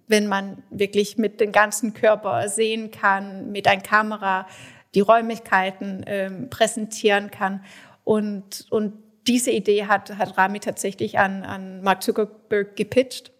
[0.08, 4.48] wenn man wirklich mit dem ganzen Körper sehen kann, mit einer Kamera
[4.96, 7.64] die Räumlichkeiten äh, präsentieren kann.
[8.04, 8.94] Und, und
[9.28, 13.32] diese Idee hat, hat Rami tatsächlich an, an Mark Zuckerberg gepitcht.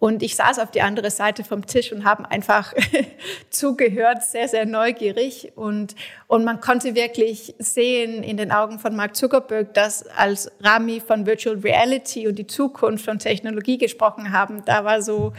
[0.00, 2.72] Und ich saß auf die andere Seite vom Tisch und habe einfach
[3.50, 5.52] zugehört, sehr, sehr neugierig.
[5.56, 5.96] Und,
[6.28, 11.26] und man konnte wirklich sehen in den Augen von Mark Zuckerberg, dass als Rami von
[11.26, 15.32] Virtual Reality und die Zukunft von Technologie gesprochen haben, da war so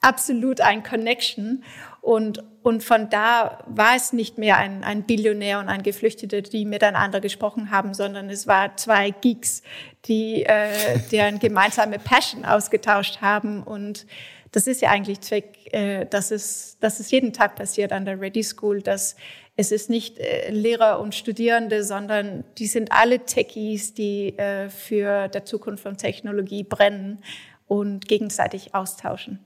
[0.00, 1.64] absolut ein Connection.
[2.04, 6.66] Und, und von da war es nicht mehr ein, ein Billionär und ein Geflüchteter, die
[6.66, 9.62] miteinander gesprochen haben, sondern es war zwei Geeks,
[10.04, 13.62] die äh, deren gemeinsame Passion ausgetauscht haben.
[13.62, 14.06] Und
[14.52, 18.20] das ist ja eigentlich Zweck, äh, dass, es, dass es jeden Tag passiert an der
[18.20, 19.16] Ready School, dass
[19.56, 25.28] es ist nicht äh, Lehrer und Studierende, sondern die sind alle Techies, die äh, für
[25.28, 27.24] der Zukunft von Technologie brennen
[27.66, 29.38] und gegenseitig austauschen.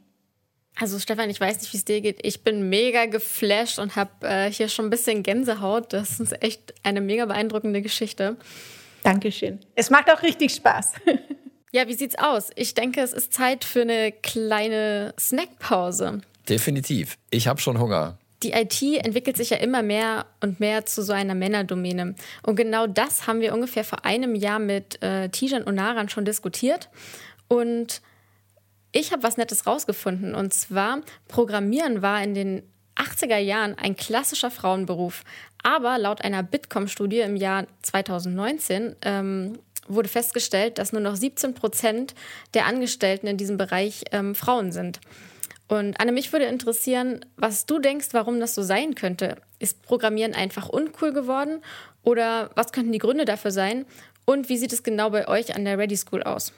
[0.81, 2.25] Also Stefan, ich weiß nicht, wie es dir geht.
[2.25, 5.93] Ich bin mega geflasht und habe äh, hier schon ein bisschen Gänsehaut.
[5.93, 8.37] Das ist echt eine mega beeindruckende Geschichte.
[9.03, 9.59] Dankeschön.
[9.75, 10.93] Es macht auch richtig Spaß.
[11.73, 12.51] ja, wie sieht's aus?
[12.55, 16.21] Ich denke, es ist Zeit für eine kleine Snackpause.
[16.49, 17.19] Definitiv.
[17.31, 18.17] Ich habe schon Hunger.
[18.45, 22.14] Die IT entwickelt sich ja immer mehr und mehr zu so einer Männerdomäne.
[22.45, 26.25] Und genau das haben wir ungefähr vor einem Jahr mit äh, Tijan und Naran schon
[26.25, 26.88] diskutiert.
[27.49, 28.01] Und
[28.92, 30.35] ich habe was Nettes rausgefunden.
[30.35, 32.62] Und zwar, Programmieren war in den
[32.96, 35.22] 80er Jahren ein klassischer Frauenberuf.
[35.62, 42.14] Aber laut einer Bitkom-Studie im Jahr 2019 ähm, wurde festgestellt, dass nur noch 17 Prozent
[42.55, 45.01] der Angestellten in diesem Bereich ähm, Frauen sind.
[45.66, 49.37] Und Anne, mich würde interessieren, was du denkst, warum das so sein könnte.
[49.59, 51.61] Ist Programmieren einfach uncool geworden
[52.03, 53.85] oder was könnten die Gründe dafür sein?
[54.24, 56.53] Und wie sieht es genau bei euch an der Ready School aus?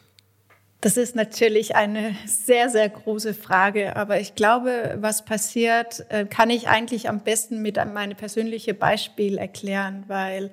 [0.81, 3.97] Das ist natürlich eine sehr, sehr große Frage.
[3.97, 9.37] Aber ich glaube, was passiert, äh, kann ich eigentlich am besten mit meinem persönlichen Beispiel
[9.37, 10.51] erklären, weil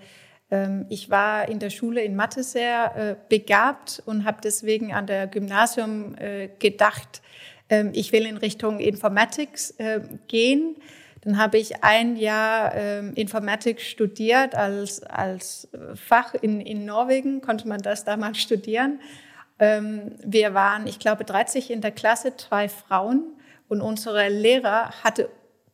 [0.51, 5.07] ähm, ich war in der Schule in Mathe sehr äh, begabt und habe deswegen an
[5.07, 7.21] der Gymnasium äh, gedacht,
[7.69, 9.75] ähm, ich will in Richtung Informatics
[10.27, 10.75] gehen.
[11.21, 17.67] Dann habe ich ein Jahr ähm, Informatik studiert als, als Fach in, in Norwegen, konnte
[17.67, 18.99] man das damals studieren.
[19.59, 23.23] Ähm, wir waren, ich glaube, 30 in der Klasse, zwei Frauen.
[23.67, 25.29] Und unsere Lehrer hatte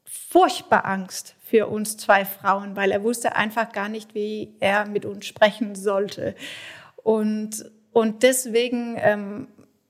[0.05, 5.05] furchtbar Angst für uns zwei Frauen, weil er wusste einfach gar nicht, wie er mit
[5.05, 6.35] uns sprechen sollte.
[6.97, 9.47] Und, und deswegen ähm,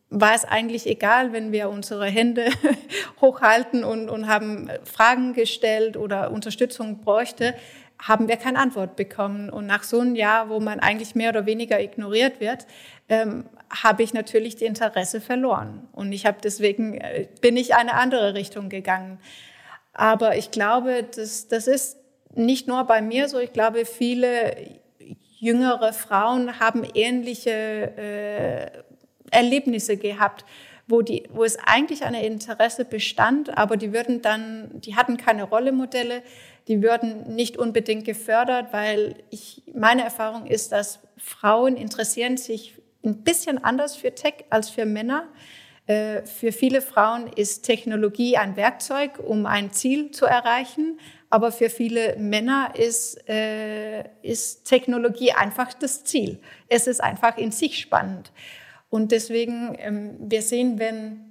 [0.09, 2.49] war es eigentlich egal, wenn wir unsere Hände
[3.21, 7.55] hochhalten und, und haben Fragen gestellt oder Unterstützung bräuchte,
[8.07, 9.49] haben wir keine Antwort bekommen.
[9.49, 12.67] Und nach so einem Jahr, wo man eigentlich mehr oder weniger ignoriert wird,
[13.07, 15.87] ähm, habe ich natürlich die Interesse verloren.
[15.93, 19.19] Und ich habe deswegen, äh, bin ich eine andere Richtung gegangen.
[19.93, 21.97] Aber ich glaube, das, das ist
[22.35, 23.39] nicht nur bei mir so.
[23.39, 24.55] Ich glaube, viele
[25.39, 28.71] jüngere Frauen haben ähnliche äh,
[29.31, 30.45] Erlebnisse gehabt,
[30.87, 35.43] wo, die, wo es eigentlich ein Interesse bestand, aber die würden dann, die hatten keine
[35.43, 36.23] Rollemodelle,
[36.67, 43.23] die würden nicht unbedingt gefördert, weil ich, meine Erfahrung ist, dass Frauen interessieren sich ein
[43.23, 45.27] bisschen anders für Tech als für Männer.
[45.87, 50.99] Äh, für viele Frauen ist Technologie ein Werkzeug, um ein Ziel zu erreichen.
[51.29, 56.39] Aber für viele Männer ist, äh, ist Technologie einfach das Ziel.
[56.69, 58.31] Es ist einfach in sich spannend.
[58.93, 61.21] Und deswegen, ähm, wir sehen, wenn,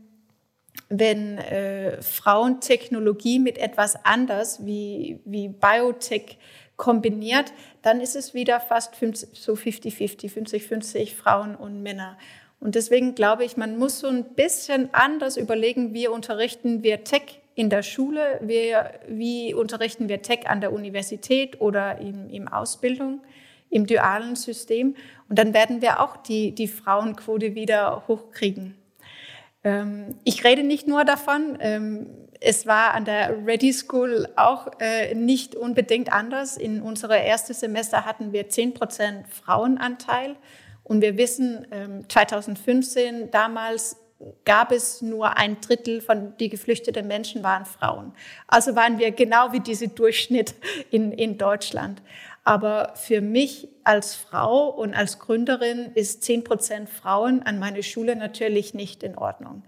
[0.89, 6.39] wenn äh, Frauen Technologie mit etwas anders wie, wie Biotech
[6.77, 12.19] kombiniert, dann ist es wieder fast 50, so 50-50, 50-50 Frauen und Männer.
[12.59, 17.43] Und deswegen glaube ich, man muss so ein bisschen anders überlegen, wie unterrichten wir Tech
[17.55, 18.75] in der Schule, wie,
[19.07, 23.21] wie unterrichten wir Tech an der Universität oder im, im Ausbildung,
[23.73, 24.95] im dualen System.
[25.29, 28.77] Und dann werden wir auch die, die Frauenquote wieder hochkriegen.
[29.65, 32.07] Ähm, ich rede nicht nur davon, ähm,
[32.45, 36.57] es war an der Ready School auch äh, nicht unbedingt anders.
[36.57, 40.37] In unserem ersten Semester hatten wir 10 Prozent Frauenanteil.
[40.83, 43.97] Und wir wissen, ähm, 2015 damals
[44.45, 48.13] gab es nur ein Drittel von die geflüchteten Menschen waren Frauen.
[48.47, 50.55] Also waren wir genau wie diese Durchschnitt
[50.91, 52.03] in, in Deutschland.
[52.45, 58.17] Aber für mich als Frau und als Gründerin ist zehn Prozent Frauen an meiner Schule
[58.17, 59.63] natürlich nicht in Ordnung.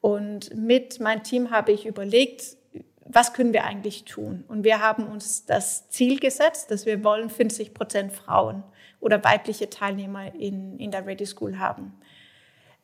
[0.00, 2.56] Und mit meinem Team habe ich überlegt,
[3.04, 4.44] was können wir eigentlich tun?
[4.48, 8.62] Und wir haben uns das Ziel gesetzt, dass wir wollen 50 Prozent Frauen
[9.00, 11.94] oder weibliche Teilnehmer in, in der Ready School haben.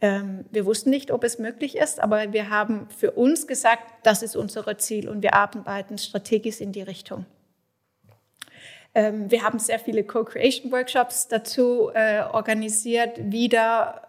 [0.01, 4.23] Ähm, wir wussten nicht, ob es möglich ist, aber wir haben für uns gesagt, das
[4.23, 7.27] ist unser Ziel und wir arbeiten strategisch in die Richtung.
[8.95, 13.19] Ähm, wir haben sehr viele Co-Creation-Workshops dazu äh, organisiert.
[13.19, 14.03] Wieder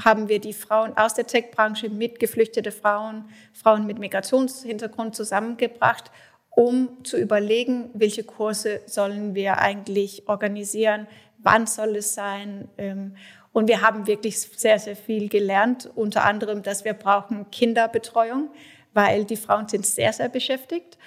[0.00, 6.10] haben wir die Frauen aus der Tech-Branche mit geflüchtete Frauen, Frauen mit Migrationshintergrund zusammengebracht,
[6.50, 11.06] um zu überlegen, welche Kurse sollen wir eigentlich organisieren,
[11.38, 12.68] wann soll es sein.
[12.78, 13.16] Ähm,
[13.52, 18.50] und wir haben wirklich sehr, sehr viel gelernt, unter anderem, dass wir brauchen Kinderbetreuung,
[18.94, 20.98] weil die Frauen sind sehr, sehr beschäftigt.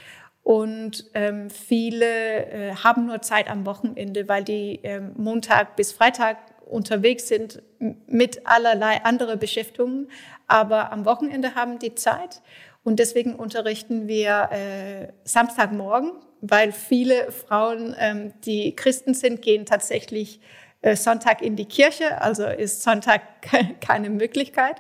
[0.46, 6.38] Und ähm, viele äh, haben nur Zeit am Wochenende, weil die ähm, Montag bis Freitag
[6.68, 10.08] unterwegs sind mit allerlei andere Beschäftigungen.
[10.46, 12.44] Aber am Wochenende haben die Zeit.
[12.84, 20.40] Und deswegen unterrichten wir äh, Samstagmorgen, weil viele Frauen, ähm, die Christen sind, gehen tatsächlich
[20.84, 22.22] äh, Sonntag in die Kirche.
[22.22, 23.22] Also ist Sonntag
[23.82, 24.76] keine Möglichkeit.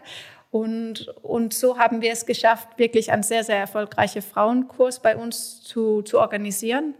[0.56, 5.62] Und, und so haben wir es geschafft, wirklich einen sehr, sehr erfolgreichen Frauenkurs bei uns
[5.62, 6.96] zu, zu organisieren.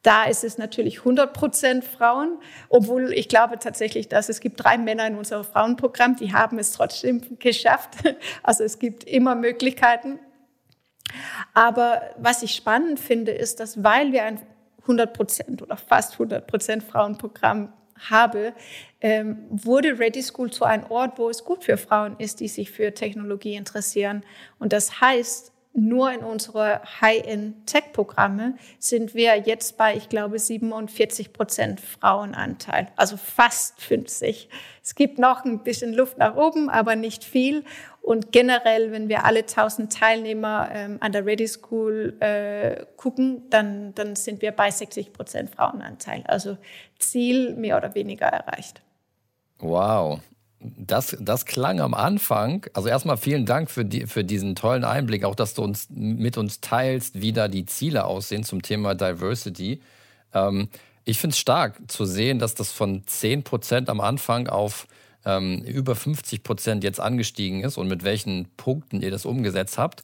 [0.00, 2.38] Da ist es natürlich 100 Prozent Frauen,
[2.70, 6.72] obwohl ich glaube tatsächlich, dass es gibt drei Männer in unserem Frauenprogramm, die haben es
[6.72, 7.90] trotzdem geschafft.
[8.42, 10.18] Also es gibt immer Möglichkeiten.
[11.52, 14.40] Aber was ich spannend finde, ist, dass weil wir ein
[14.80, 17.70] 100 Prozent oder fast 100 Prozent Frauenprogramm
[18.10, 18.52] habe,
[19.00, 22.70] ähm, wurde Ready School zu einem Ort, wo es gut für Frauen ist, die sich
[22.70, 24.24] für Technologie interessieren.
[24.58, 31.80] Und das heißt, nur in unsere High-End-Tech-Programme sind wir jetzt bei, ich glaube, 47 Prozent
[31.80, 34.48] Frauenanteil, also fast 50.
[34.82, 37.64] Es gibt noch ein bisschen Luft nach oben, aber nicht viel.
[38.08, 43.94] Und generell, wenn wir alle 1000 Teilnehmer ähm, an der Ready School äh, gucken, dann,
[43.94, 46.24] dann sind wir bei 60 Prozent Frauenanteil.
[46.26, 46.56] Also
[46.98, 48.80] Ziel mehr oder weniger erreicht.
[49.58, 50.20] Wow.
[50.58, 52.64] Das, das klang am Anfang.
[52.72, 56.38] Also erstmal vielen Dank für, die, für diesen tollen Einblick, auch dass du uns mit
[56.38, 59.82] uns teilst, wie da die Ziele aussehen zum Thema Diversity.
[60.32, 60.70] Ähm,
[61.04, 64.86] ich finde es stark zu sehen, dass das von 10 Prozent am Anfang auf
[65.28, 70.02] ähm, über 50 Prozent jetzt angestiegen ist und mit welchen Punkten ihr das umgesetzt habt.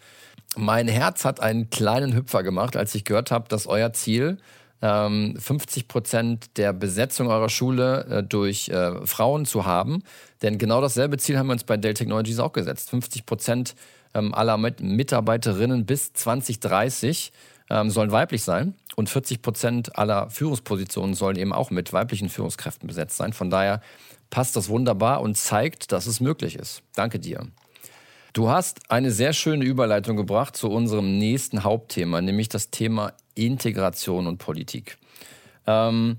[0.57, 4.39] Mein Herz hat einen kleinen Hüpfer gemacht, als ich gehört habe, dass euer Ziel
[4.81, 10.03] 50 ähm, Prozent der Besetzung eurer Schule äh, durch äh, Frauen zu haben.
[10.43, 12.91] Denn genau dasselbe Ziel haben wir uns bei Dell Technologies auch gesetzt.
[12.91, 13.75] 50 Prozent
[14.13, 17.33] ähm, aller Mitarbeiterinnen bis 2030
[17.71, 22.87] ähm, sollen weiblich sein und 40 Prozent aller Führungspositionen sollen eben auch mit weiblichen Führungskräften
[22.87, 23.33] besetzt sein.
[23.33, 23.81] Von daher
[24.31, 26.83] passt das wunderbar und zeigt, dass es möglich ist.
[26.95, 27.47] Danke dir.
[28.33, 34.27] Du hast eine sehr schöne Überleitung gebracht zu unserem nächsten Hauptthema, nämlich das Thema Integration
[34.27, 34.99] und Politik.
[35.67, 36.19] Ähm,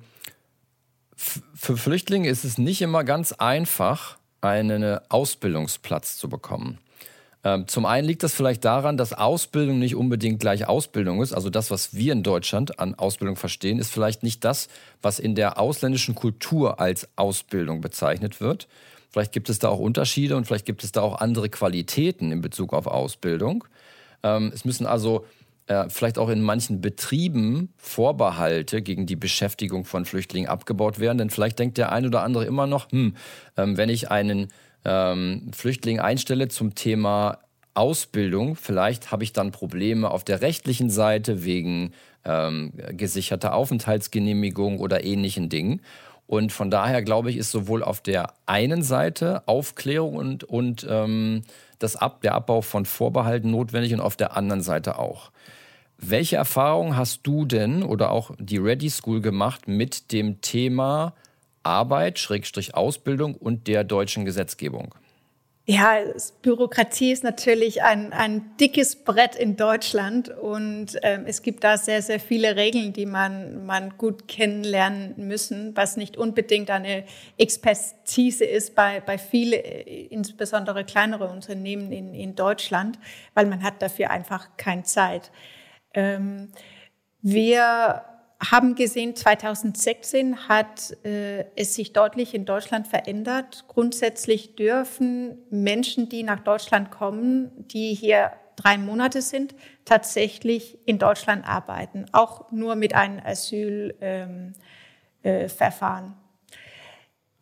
[1.17, 6.77] für Flüchtlinge ist es nicht immer ganz einfach, einen Ausbildungsplatz zu bekommen.
[7.45, 11.31] Ähm, zum einen liegt das vielleicht daran, dass Ausbildung nicht unbedingt gleich Ausbildung ist.
[11.31, 14.67] Also das, was wir in Deutschland an Ausbildung verstehen, ist vielleicht nicht das,
[15.03, 18.67] was in der ausländischen Kultur als Ausbildung bezeichnet wird.
[19.11, 22.41] Vielleicht gibt es da auch Unterschiede und vielleicht gibt es da auch andere Qualitäten in
[22.41, 23.63] Bezug auf Ausbildung.
[24.23, 25.23] Ähm, es müssen also
[25.67, 31.19] äh, vielleicht auch in manchen Betrieben Vorbehalte gegen die Beschäftigung von Flüchtlingen abgebaut werden.
[31.19, 33.15] Denn vielleicht denkt der eine oder andere immer noch, hm,
[33.55, 34.47] ähm, wenn ich einen
[34.85, 37.39] ähm, Flüchtling einstelle zum Thema
[37.73, 41.91] Ausbildung, vielleicht habe ich dann Probleme auf der rechtlichen Seite wegen
[42.23, 45.81] ähm, gesicherter Aufenthaltsgenehmigung oder ähnlichen Dingen.
[46.27, 51.43] Und von daher glaube ich, ist sowohl auf der einen Seite Aufklärung und, und ähm,
[51.77, 55.31] das Ab, der Abbau von Vorbehalten notwendig und auf der anderen Seite auch.
[55.97, 61.13] Welche Erfahrungen hast du denn oder auch die Ready School gemacht mit dem Thema
[61.65, 64.95] Arbeit, Schrägstrich Ausbildung und der deutschen Gesetzgebung?
[65.67, 65.97] Ja,
[66.43, 72.03] Bürokratie ist natürlich ein, ein dickes Brett in Deutschland und ähm, es gibt da sehr,
[72.03, 77.03] sehr viele Regeln, die man, man gut kennenlernen müssen, was nicht unbedingt eine
[77.39, 82.99] Expertise ist bei, bei vielen, insbesondere kleinere Unternehmen in, in Deutschland,
[83.33, 85.31] weil man hat dafür einfach keine Zeit.
[85.95, 86.51] Ähm,
[87.23, 88.03] wir
[88.39, 93.65] haben gesehen, 2016 hat äh, es sich deutlich in Deutschland verändert.
[93.67, 99.55] Grundsätzlich dürfen Menschen, die nach Deutschland kommen, die hier drei Monate sind,
[99.85, 104.53] tatsächlich in Deutschland arbeiten, auch nur mit einem Asylverfahren.
[105.21, 106.24] Ähm, äh,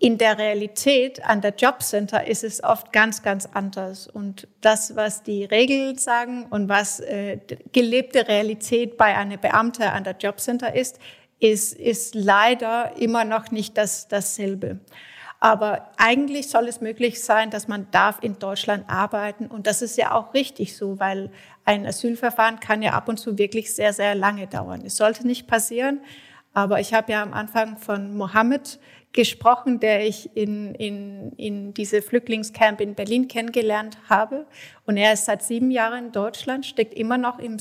[0.03, 4.05] in der Realität an der Jobcenter ist es oft ganz, ganz anders.
[4.05, 7.39] Und das, was die Regeln sagen und was äh,
[7.71, 10.99] gelebte Realität bei einer Beamte an der Jobcenter ist,
[11.39, 14.81] ist, ist leider immer noch nicht das, dasselbe.
[15.39, 19.47] Aber eigentlich soll es möglich sein, dass man darf in Deutschland arbeiten.
[19.47, 21.31] Und das ist ja auch richtig so, weil
[21.63, 24.81] ein Asylverfahren kann ja ab und zu wirklich sehr, sehr lange dauern.
[24.85, 26.01] Es sollte nicht passieren.
[26.53, 28.79] Aber ich habe ja am Anfang von Mohammed
[29.13, 34.45] gesprochen, der ich in, in, in diese Flüchtlingscamp in Berlin kennengelernt habe.
[34.85, 37.57] Und er ist seit sieben Jahren in Deutschland, steckt immer noch im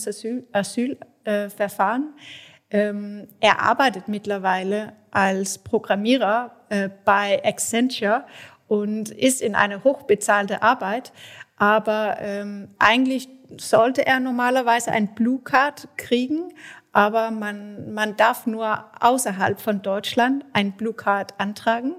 [0.53, 2.15] Asylverfahren.
[2.71, 8.25] Äh, ähm, er arbeitet mittlerweile als Programmierer äh, bei Accenture
[8.67, 11.13] und ist in eine hochbezahlte Arbeit.
[11.57, 13.29] Aber ähm, eigentlich
[13.59, 16.55] sollte er normalerweise ein Blue Card kriegen,
[16.93, 21.95] aber man, man darf nur außerhalb von Deutschland ein Blue Card antragen.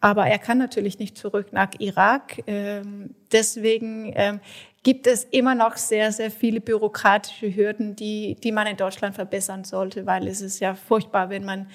[0.00, 2.40] Aber er kann natürlich nicht zurück nach Irak.
[2.46, 4.40] Ähm, deswegen ähm,
[4.84, 9.64] gibt es immer noch sehr, sehr viele bürokratische Hürden, die, die man in Deutschland verbessern
[9.64, 11.68] sollte, weil es ist ja furchtbar, wenn man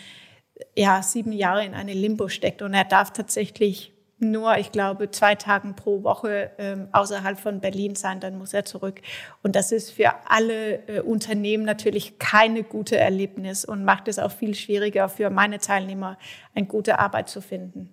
[0.75, 3.92] ja sieben Jahre in eine Limbo steckt und er darf tatsächlich
[4.23, 8.65] nur, ich glaube, zwei Tagen pro Woche ähm, außerhalb von Berlin sein, dann muss er
[8.65, 9.01] zurück.
[9.41, 14.31] Und das ist für alle äh, Unternehmen natürlich keine gute Erlebnis und macht es auch
[14.31, 16.17] viel schwieriger für meine Teilnehmer,
[16.55, 17.89] eine gute Arbeit zu finden.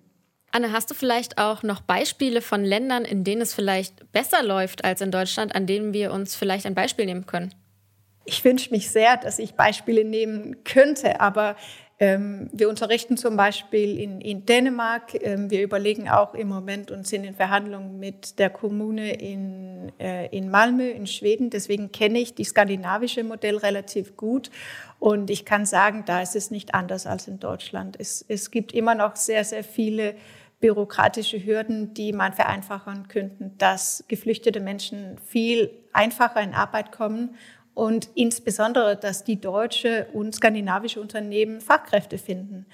[0.51, 4.83] Anne, hast du vielleicht auch noch Beispiele von Ländern, in denen es vielleicht besser läuft
[4.83, 7.55] als in Deutschland, an denen wir uns vielleicht ein Beispiel nehmen können?
[8.25, 11.55] Ich wünsche mich sehr, dass ich Beispiele nehmen könnte, aber
[12.01, 15.13] wir unterrichten zum Beispiel in, in Dänemark.
[15.23, 20.25] Ähm, wir überlegen auch im Moment und sind in Verhandlungen mit der Kommune in, äh,
[20.35, 21.51] in Malmö in Schweden.
[21.51, 24.49] Deswegen kenne ich die skandinavische Modell relativ gut.
[24.97, 27.97] Und ich kann sagen, da ist es nicht anders als in Deutschland.
[27.99, 30.15] Es, es gibt immer noch sehr, sehr viele
[30.59, 37.35] bürokratische Hürden, die man vereinfachen könnten, dass geflüchtete Menschen viel einfacher in Arbeit kommen
[37.73, 42.65] und insbesondere, dass die deutsche und skandinavische Unternehmen Fachkräfte finden.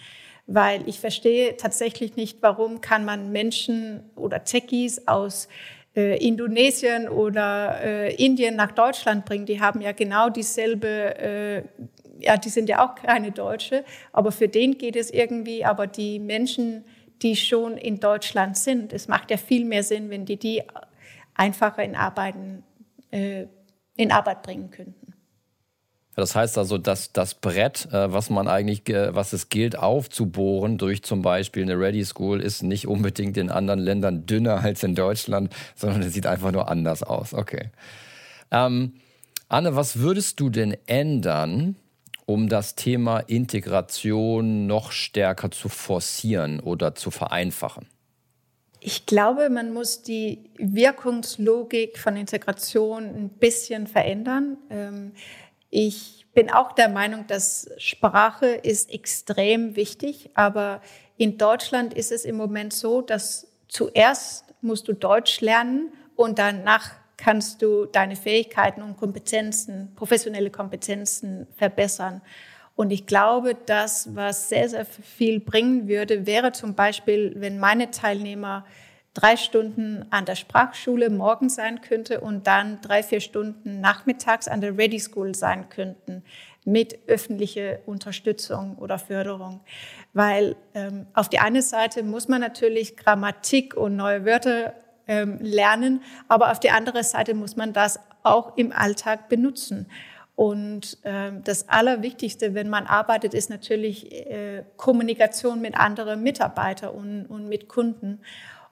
[0.48, 5.50] Weil ich verstehe tatsächlich nicht, warum kann man Menschen oder Techies aus
[5.98, 9.48] äh, Indonesien oder äh, Indien nach Deutschland bringen.
[9.48, 11.64] Die haben ja genau dieselbe, äh,
[12.20, 13.84] ja, die sind ja auch keine Deutsche,
[14.14, 16.86] aber für den geht es irgendwie, aber die Menschen,
[17.24, 20.62] die schon in Deutschland sind, es macht ja viel mehr Sinn, wenn die die
[21.34, 22.64] einfacher in Arbeiten
[23.10, 23.48] äh,
[23.98, 25.14] in Arbeit bringen könnten.
[26.16, 31.04] Das heißt also, dass das Brett, äh, was man eigentlich, was es gilt aufzubohren durch
[31.04, 35.54] zum Beispiel eine Ready School, ist nicht unbedingt in anderen Ländern dünner als in Deutschland,
[35.76, 37.36] sondern es sieht einfach nur anders aus.
[37.36, 37.70] Okay.
[38.50, 38.93] Ähm,
[39.48, 41.76] Anne, was würdest du denn ändern,
[42.26, 47.86] um das Thema Integration noch stärker zu forcieren oder zu vereinfachen?
[48.88, 54.55] Ich glaube, man muss die Wirkungslogik von Integration ein bisschen verändern.
[54.69, 55.11] Ähm,
[55.69, 60.81] ich bin auch der Meinung, dass Sprache ist extrem wichtig, aber
[61.17, 66.91] in Deutschland ist es im Moment so, dass zuerst musst du Deutsch lernen und danach
[67.17, 72.21] kannst du deine Fähigkeiten und Kompetenzen, professionelle Kompetenzen verbessern.
[72.78, 77.89] Und ich glaube, das, was sehr, sehr viel bringen würde, wäre zum Beispiel, wenn meine
[77.89, 78.65] Teilnehmer
[79.15, 84.61] drei Stunden an der Sprachschule morgens sein könnte und dann drei, vier Stunden nachmittags an
[84.61, 86.23] der Ready School sein könnten
[86.65, 89.61] mit öffentlicher Unterstützung oder Förderung.
[90.13, 94.73] Weil ähm, auf die eine Seite muss man natürlich Grammatik und neue Wörter
[95.07, 99.88] ähm, lernen, aber auf die andere Seite muss man das auch im Alltag benutzen.
[100.38, 107.25] Und äh, das Allerwichtigste, wenn man arbeitet, ist natürlich äh, Kommunikation mit anderen Mitarbeitern und,
[107.25, 108.19] und mit Kunden.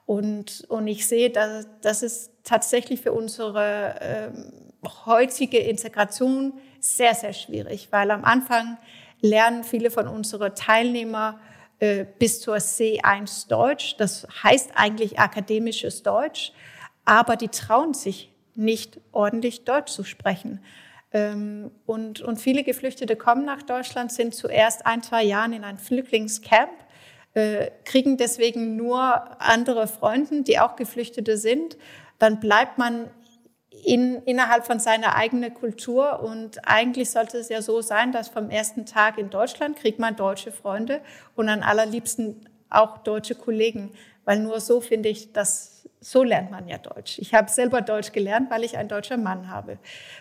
[0.05, 7.33] Und, und ich sehe, dass das ist tatsächlich für unsere äh, heutige Integration sehr, sehr
[7.33, 8.77] schwierig, weil am Anfang
[9.21, 11.39] lernen viele von unseren Teilnehmern
[11.79, 13.97] äh, bis zur C1 Deutsch.
[13.97, 16.53] Das heißt eigentlich akademisches Deutsch,
[17.05, 20.59] aber die trauen sich nicht ordentlich Deutsch zu sprechen.
[21.15, 25.77] Ähm, und, und viele Geflüchtete kommen nach Deutschland, sind zuerst ein, zwei Jahre in ein
[25.77, 26.73] Flüchtlingscamp,
[27.35, 31.77] äh, kriegen deswegen nur andere Freunde, die auch Geflüchtete sind.
[32.19, 33.09] Dann bleibt man
[33.85, 36.19] in, innerhalb von seiner eigenen Kultur.
[36.19, 40.17] Und eigentlich sollte es ja so sein, dass vom ersten Tag in Deutschland kriegt man
[40.17, 40.99] deutsche Freunde
[41.35, 43.91] und am allerliebsten auch deutsche Kollegen,
[44.25, 47.17] weil nur so finde ich, dass so lernt man ja Deutsch.
[47.17, 49.79] Ich habe selber Deutsch gelernt, weil ich ein deutscher Mann habe.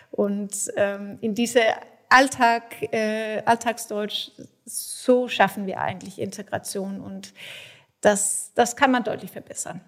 [0.09, 1.61] Und ähm, in diese
[2.09, 4.31] Alltag, äh, Alltagsdeutsch,
[4.65, 7.33] so schaffen wir eigentlich Integration und
[8.01, 9.81] das, das kann man deutlich verbessern.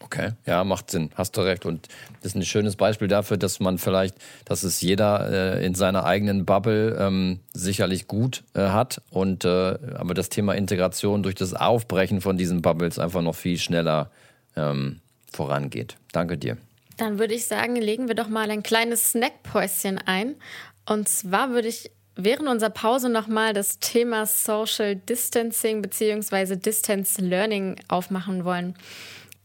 [0.00, 1.66] Okay, ja, macht Sinn, hast du recht.
[1.66, 1.88] Und
[2.20, 6.04] das ist ein schönes Beispiel dafür, dass man vielleicht, dass es jeder äh, in seiner
[6.04, 9.02] eigenen Bubble ähm, sicherlich gut äh, hat.
[9.10, 13.58] Und äh, aber das Thema Integration durch das Aufbrechen von diesen Bubbles einfach noch viel
[13.58, 14.10] schneller
[14.56, 15.00] ähm,
[15.32, 15.96] vorangeht.
[16.12, 16.56] Danke dir.
[16.96, 20.36] Dann würde ich sagen, legen wir doch mal ein kleines Snackpäuschen ein.
[20.86, 26.56] Und zwar würde ich während unserer Pause nochmal das Thema Social Distancing bzw.
[26.56, 28.74] Distance Learning aufmachen wollen.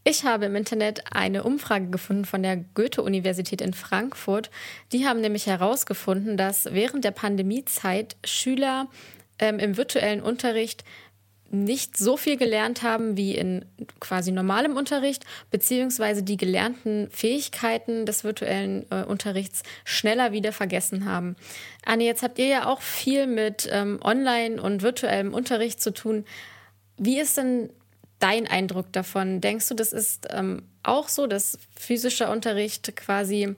[0.04, 4.50] Ich habe im Internet eine Umfrage gefunden von der Goethe-Universität in Frankfurt.
[4.92, 8.88] Die haben nämlich herausgefunden, dass während der Pandemiezeit Schüler
[9.38, 10.84] ähm, im virtuellen Unterricht
[11.50, 13.64] nicht so viel gelernt haben wie in
[14.00, 21.36] quasi normalem Unterricht, beziehungsweise die gelernten Fähigkeiten des virtuellen äh, Unterrichts schneller wieder vergessen haben.
[21.84, 26.24] Anne, jetzt habt ihr ja auch viel mit ähm, Online- und virtuellem Unterricht zu tun.
[26.98, 27.70] Wie ist denn
[28.18, 29.40] dein Eindruck davon?
[29.40, 33.54] Denkst du, das ist ähm, auch so, dass physischer Unterricht quasi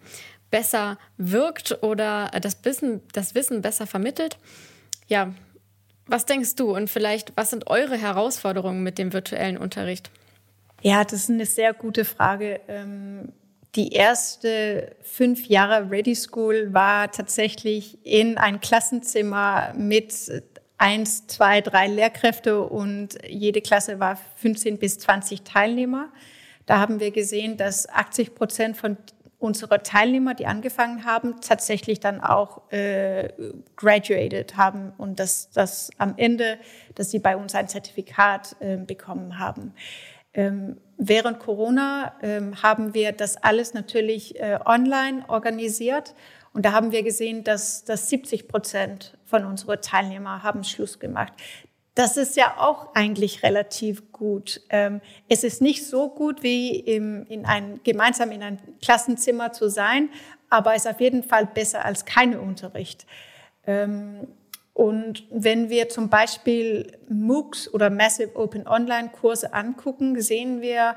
[0.51, 4.39] besser wirkt oder das Wissen, das Wissen besser vermittelt?
[5.07, 5.35] Ja,
[6.11, 10.11] was denkst du und vielleicht, was sind eure Herausforderungen mit dem virtuellen Unterricht?
[10.83, 12.61] Ja, das ist eine sehr gute Frage.
[12.69, 13.33] Ähm,
[13.77, 20.13] die erste fünf Jahre Ready School war tatsächlich in ein Klassenzimmer mit
[20.79, 26.09] eins, zwei, drei Lehrkräfte und jede Klasse war 15 bis 20 Teilnehmer.
[26.67, 28.97] Da haben wir gesehen, dass 80 Prozent von
[29.41, 33.31] unserer Teilnehmer, die angefangen haben, tatsächlich dann auch äh,
[33.75, 36.59] graduated haben und dass, dass am Ende,
[36.95, 39.75] dass sie bei uns ein Zertifikat äh, bekommen haben.
[40.35, 46.15] Ähm, während Corona ähm, haben wir das alles natürlich äh, online organisiert
[46.53, 51.33] und da haben wir gesehen, dass, dass 70 Prozent von unseren Teilnehmern haben Schluss gemacht.
[51.95, 54.61] Das ist ja auch eigentlich relativ gut.
[54.71, 59.69] Ähm, es ist nicht so gut wie im, in ein, gemeinsam in einem Klassenzimmer zu
[59.69, 60.09] sein,
[60.49, 63.07] aber es ist auf jeden Fall besser als keine Unterricht.
[63.67, 64.29] Ähm,
[64.73, 70.97] und wenn wir zum Beispiel MOOCs oder Massive Open Online Kurse angucken, sehen wir,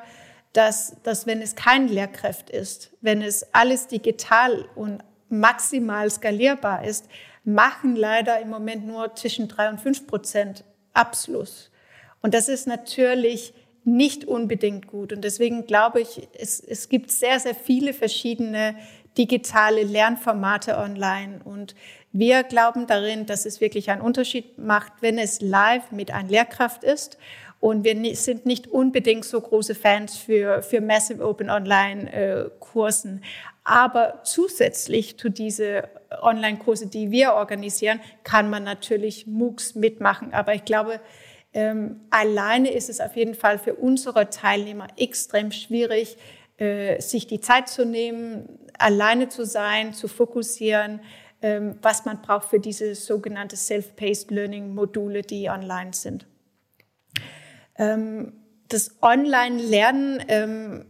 [0.53, 7.09] dass, dass wenn es kein Lehrkraft ist, wenn es alles digital und maximal skalierbar ist,
[7.43, 10.63] machen leider im Moment nur zwischen drei und fünf Prozent
[10.93, 11.71] Abschluss.
[12.21, 15.11] Und das ist natürlich nicht unbedingt gut.
[15.11, 18.75] Und deswegen glaube ich, es, es gibt sehr, sehr viele verschiedene
[19.17, 21.41] digitale Lernformate online.
[21.43, 21.75] Und
[22.11, 26.83] wir glauben darin, dass es wirklich einen Unterschied macht, wenn es live mit einer Lehrkraft
[26.83, 27.17] ist.
[27.59, 33.23] Und wir sind nicht unbedingt so große Fans für, für Massive Open Online äh, Kursen.
[33.63, 35.83] Aber zusätzlich zu diese
[36.21, 40.33] Online-Kurse, die wir organisieren, kann man natürlich MOOCs mitmachen.
[40.33, 40.99] Aber ich glaube,
[41.53, 46.17] ähm, alleine ist es auf jeden Fall für unsere Teilnehmer extrem schwierig,
[46.57, 51.01] äh, sich die Zeit zu nehmen, alleine zu sein, zu fokussieren,
[51.41, 56.25] ähm, was man braucht für diese sogenannte Self-Paced Learning Module, die online sind.
[57.77, 58.33] Ähm,
[58.69, 60.85] das Online-Lernen, ähm,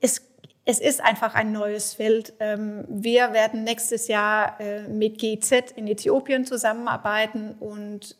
[0.00, 0.22] es
[0.64, 2.32] es ist einfach ein neues Feld.
[2.40, 8.16] Ähm, wir werden nächstes Jahr äh, mit GIZ in Äthiopien zusammenarbeiten und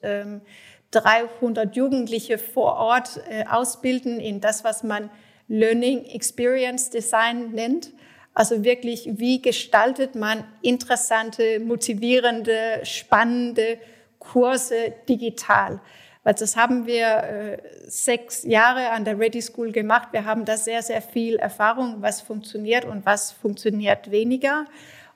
[0.90, 5.11] 300 ähm, Jugendliche vor Ort äh, ausbilden in das, was man
[5.49, 7.92] Learning Experience Design nennt.
[8.34, 13.78] Also wirklich, wie gestaltet man interessante, motivierende, spannende
[14.18, 15.80] Kurse digital?
[16.25, 20.09] Weil das haben wir äh, sechs Jahre an der Ready School gemacht.
[20.12, 24.64] Wir haben da sehr, sehr viel Erfahrung, was funktioniert und was funktioniert weniger.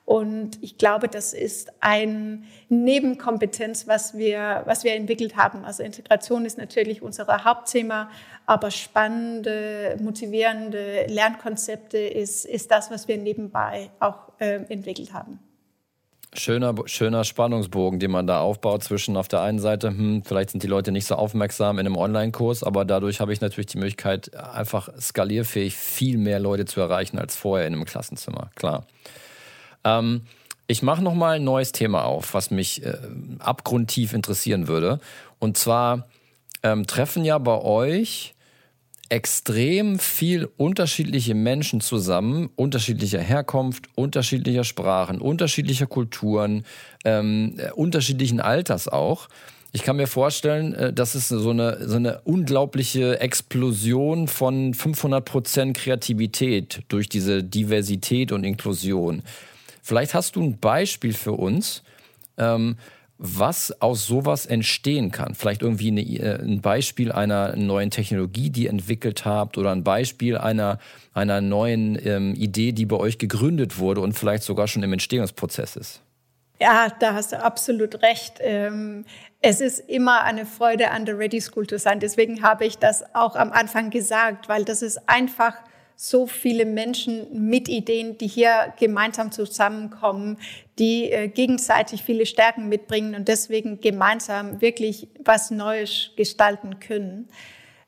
[0.05, 5.65] Und ich glaube, das ist eine Nebenkompetenz, was wir, was wir entwickelt haben.
[5.65, 8.09] Also Integration ist natürlich unser Hauptthema,
[8.47, 15.39] aber spannende, motivierende Lernkonzepte ist, ist das, was wir nebenbei auch äh, entwickelt haben.
[16.35, 20.61] Schöner, schöner Spannungsbogen, den man da aufbaut zwischen auf der einen Seite, hm, vielleicht sind
[20.61, 24.35] die Leute nicht so aufmerksam in einem Online-Kurs, aber dadurch habe ich natürlich die Möglichkeit,
[24.35, 28.85] einfach skalierfähig viel mehr Leute zu erreichen als vorher in einem Klassenzimmer, klar.
[29.83, 30.21] Ähm,
[30.67, 32.95] ich mache nochmal ein neues Thema auf, was mich äh,
[33.39, 34.99] abgrundtief interessieren würde.
[35.39, 36.07] Und zwar
[36.61, 38.35] ähm, treffen ja bei euch
[39.09, 46.63] extrem viel unterschiedliche Menschen zusammen, unterschiedlicher Herkunft, unterschiedlicher Sprachen, unterschiedlicher Kulturen,
[47.03, 49.27] ähm, äh, unterschiedlichen Alters auch.
[49.71, 55.25] Ich kann mir vorstellen, äh, dass es so eine, so eine unglaubliche Explosion von 500
[55.25, 59.23] Prozent Kreativität durch diese Diversität und Inklusion.
[59.81, 61.83] Vielleicht hast du ein Beispiel für uns,
[62.37, 62.77] ähm,
[63.21, 65.35] was aus sowas entstehen kann.
[65.35, 69.83] Vielleicht irgendwie eine, äh, ein Beispiel einer neuen Technologie, die ihr entwickelt habt oder ein
[69.83, 70.79] Beispiel einer,
[71.13, 75.75] einer neuen ähm, Idee, die bei euch gegründet wurde und vielleicht sogar schon im Entstehungsprozess
[75.75, 76.01] ist.
[76.61, 78.35] Ja, da hast du absolut recht.
[78.39, 79.05] Ähm,
[79.41, 81.99] es ist immer eine Freude, an der Ready School zu sein.
[81.99, 85.55] Deswegen habe ich das auch am Anfang gesagt, weil das ist einfach
[86.01, 90.37] so viele Menschen mit Ideen, die hier gemeinsam zusammenkommen,
[90.79, 97.27] die äh, gegenseitig viele Stärken mitbringen und deswegen gemeinsam wirklich was Neues gestalten können.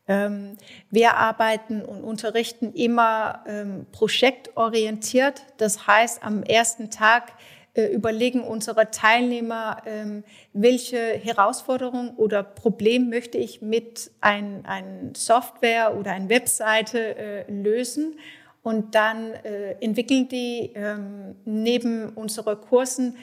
[0.09, 0.57] Ähm,
[0.89, 5.43] wir arbeiten und unterrichten immer ähm, projektorientiert.
[5.55, 7.31] Das heißt, am ersten Tag
[7.73, 16.11] überlegen unsere Teilnehmer, ähm, welche Herausforderung oder Problem möchte ich mit ein, ein Software oder
[16.11, 18.19] einer Webseite äh, lösen.
[18.63, 23.15] Und dann äh, entwickeln die ähm, neben unseren Kursen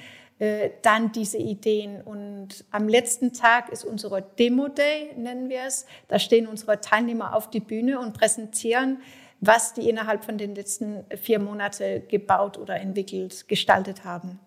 [0.82, 2.00] dann diese Ideen.
[2.00, 5.84] Und am letzten Tag ist unsere Demo Day, nennen wir es.
[6.06, 8.98] Da stehen unsere Teilnehmer auf die Bühne und präsentieren,
[9.40, 14.40] was die innerhalb von den letzten vier Monaten gebaut oder entwickelt, gestaltet haben.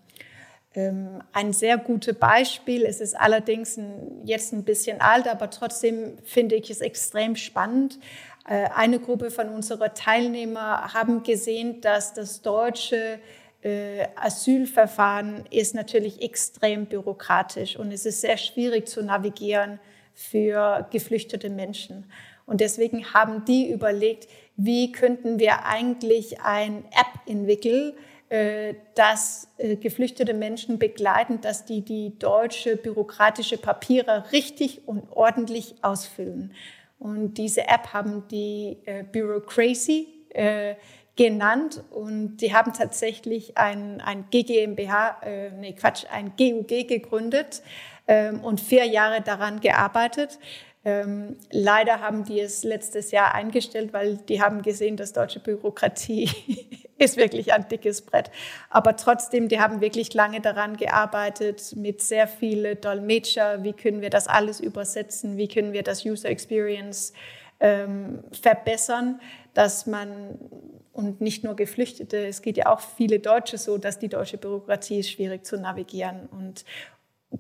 [0.74, 2.86] Ähm, ein sehr gutes Beispiel.
[2.86, 3.80] Es ist allerdings
[4.24, 8.00] jetzt ein bisschen alt, aber trotzdem finde ich es extrem spannend.
[8.48, 13.20] Äh, eine Gruppe von unseren Teilnehmern haben gesehen, dass das deutsche
[13.62, 19.80] äh, Asylverfahren ist natürlich extrem bürokratisch und es ist sehr schwierig zu navigieren
[20.14, 22.06] für geflüchtete Menschen.
[22.46, 24.28] Und deswegen haben die überlegt,
[24.66, 27.93] wie könnten wir eigentlich ein App entwickeln,
[28.30, 35.76] äh, dass äh, geflüchtete Menschen begleiten, dass die die deutsche bürokratische Papiere richtig und ordentlich
[35.82, 36.53] ausfüllen.
[36.99, 40.76] Und diese App haben die äh, Bureaucracy äh,
[41.16, 47.62] genannt und die haben tatsächlich ein, ein GmbH, äh, nee Quatsch, ein GUG gegründet
[48.07, 50.39] ähm, und vier Jahre daran gearbeitet.
[50.84, 56.29] Ähm, leider haben die es letztes Jahr eingestellt, weil die haben gesehen, dass deutsche Bürokratie
[56.97, 58.32] ist wirklich ein dickes Brett.
[58.69, 63.63] Aber trotzdem, die haben wirklich lange daran gearbeitet mit sehr vielen Dolmetscher.
[63.63, 65.38] Wie können wir das alles übersetzen?
[65.38, 67.13] Wie können wir das User Experience
[67.59, 69.21] ähm, verbessern,
[69.53, 70.39] dass man
[70.93, 74.99] und nicht nur Geflüchtete, es geht ja auch viele Deutsche so, dass die deutsche Bürokratie
[74.99, 76.65] ist schwierig zu navigieren und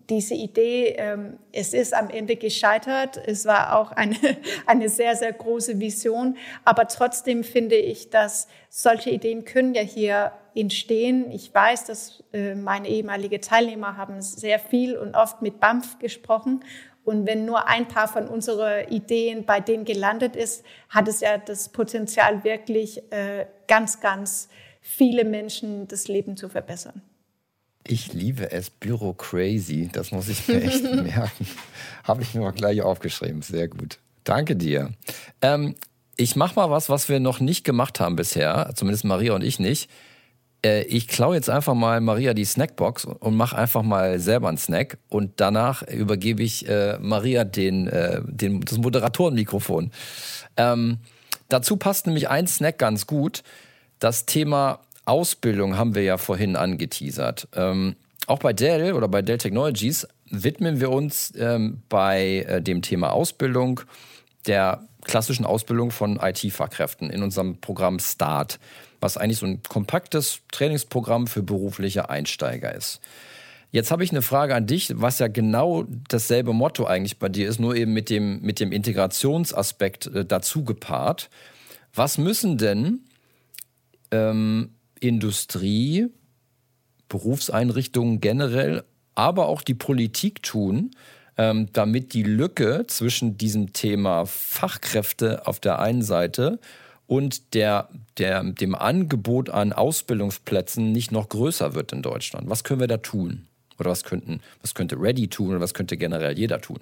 [0.09, 3.21] diese Idee, ähm, es ist am Ende gescheitert.
[3.25, 4.15] Es war auch eine,
[4.65, 6.37] eine sehr, sehr große Vision.
[6.63, 11.29] Aber trotzdem finde ich, dass solche Ideen können ja hier entstehen.
[11.31, 16.63] Ich weiß, dass äh, meine ehemalige Teilnehmer haben sehr viel und oft mit BAMF gesprochen.
[17.03, 21.37] Und wenn nur ein paar von unseren Ideen bei denen gelandet ist, hat es ja
[21.37, 24.49] das Potenzial, wirklich äh, ganz, ganz
[24.81, 27.01] viele Menschen das Leben zu verbessern.
[27.85, 29.89] Ich liebe es, Büro Crazy.
[29.91, 31.47] Das muss ich mir echt merken.
[32.03, 33.41] Habe ich mir mal gleich aufgeschrieben.
[33.41, 33.97] Sehr gut.
[34.23, 34.91] Danke dir.
[35.41, 35.75] Ähm,
[36.15, 38.71] ich mache mal was, was wir noch nicht gemacht haben bisher.
[38.75, 39.89] Zumindest Maria und ich nicht.
[40.63, 44.57] Äh, ich klaue jetzt einfach mal Maria die Snackbox und mache einfach mal selber einen
[44.57, 44.97] Snack.
[45.09, 49.91] Und danach übergebe ich äh, Maria den, äh, den, das Moderatorenmikrofon.
[50.57, 50.99] Ähm,
[51.49, 53.43] dazu passt nämlich ein Snack ganz gut.
[53.99, 54.79] Das Thema
[55.11, 57.49] Ausbildung haben wir ja vorhin angeteasert.
[57.53, 57.97] Ähm,
[58.27, 63.11] auch bei Dell oder bei Dell Technologies widmen wir uns ähm, bei äh, dem Thema
[63.11, 63.81] Ausbildung
[64.47, 68.57] der klassischen Ausbildung von IT-Fachkräften in unserem Programm START,
[69.01, 73.01] was eigentlich so ein kompaktes Trainingsprogramm für berufliche Einsteiger ist.
[73.71, 77.49] Jetzt habe ich eine Frage an dich, was ja genau dasselbe Motto eigentlich bei dir
[77.49, 81.29] ist, nur eben mit dem, mit dem Integrationsaspekt äh, dazu gepaart.
[81.93, 83.01] Was müssen denn
[84.11, 84.69] ähm,
[85.01, 86.07] Industrie,
[87.09, 88.85] Berufseinrichtungen generell,
[89.15, 90.91] aber auch die Politik tun,
[91.37, 96.59] ähm, damit die Lücke zwischen diesem Thema Fachkräfte auf der einen Seite
[97.07, 102.49] und der, der, dem Angebot an Ausbildungsplätzen nicht noch größer wird in Deutschland.
[102.49, 103.47] Was können wir da tun?
[103.79, 106.79] Oder was, könnten, was könnte Ready tun oder was könnte generell jeder tun?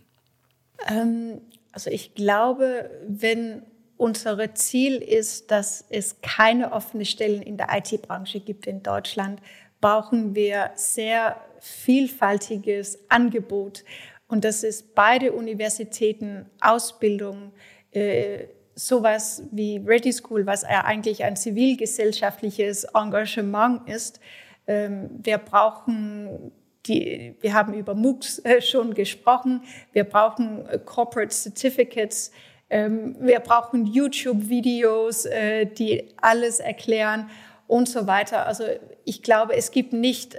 [0.88, 1.42] Ähm,
[1.72, 3.64] also ich glaube, wenn
[4.00, 9.42] unser Ziel ist, dass es keine offenen Stellen in der IT-Branche gibt in Deutschland,
[9.82, 13.84] brauchen wir sehr vielfältiges Angebot.
[14.28, 17.52] Und das ist beide Universitäten, Ausbildung,
[17.92, 24.22] äh, sowas wie Ready School, was ja eigentlich ein zivilgesellschaftliches Engagement ist.
[24.66, 26.54] Ähm, wir brauchen
[26.86, 29.62] die, wir haben über MOOCs äh, schon gesprochen.
[29.92, 32.32] Wir brauchen äh, Corporate Certificates.
[32.70, 37.30] Ähm, wir brauchen YouTube-Videos, äh, die alles erklären
[37.68, 38.46] und so weiter.
[38.48, 38.64] Also
[39.06, 40.38] ich glaube, es gibt nicht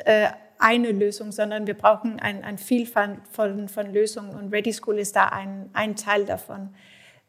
[0.61, 5.17] eine Lösung, sondern wir brauchen ein, ein Vielfalt von, von Lösungen und Ready School ist
[5.17, 6.71] da ein, ein Teil davon.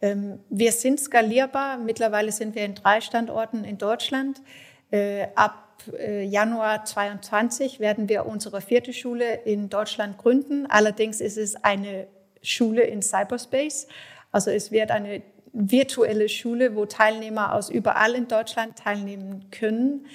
[0.02, 1.78] Ähm, wir sind skalierbar.
[1.78, 4.41] Mittlerweile sind wir in drei Standorten in Deutschland.
[4.91, 10.66] Äh, ab äh, Januar 22 werden wir unsere vierte Schule in Deutschland gründen.
[10.68, 12.08] Allerdings ist es eine
[12.41, 13.88] Schule in Cyberspace.
[14.32, 15.21] Also es wird eine
[15.53, 20.05] virtuelle Schule, wo Teilnehmer aus überall in Deutschland teilnehmen können.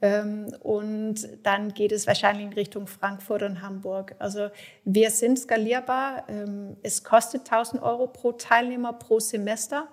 [0.00, 4.14] Ähm, und dann geht es wahrscheinlich in Richtung Frankfurt und Hamburg.
[4.18, 4.48] Also
[4.84, 6.24] wir sind skalierbar.
[6.28, 9.88] Ähm, es kostet 1000 Euro pro Teilnehmer pro Semester.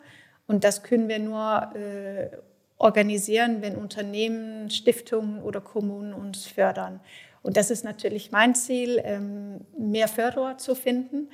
[0.47, 2.29] Und das können wir nur äh,
[2.77, 6.99] organisieren, wenn Unternehmen, Stiftungen oder Kommunen uns fördern.
[7.41, 11.29] Und das ist natürlich mein Ziel, ähm, mehr Förderer zu finden.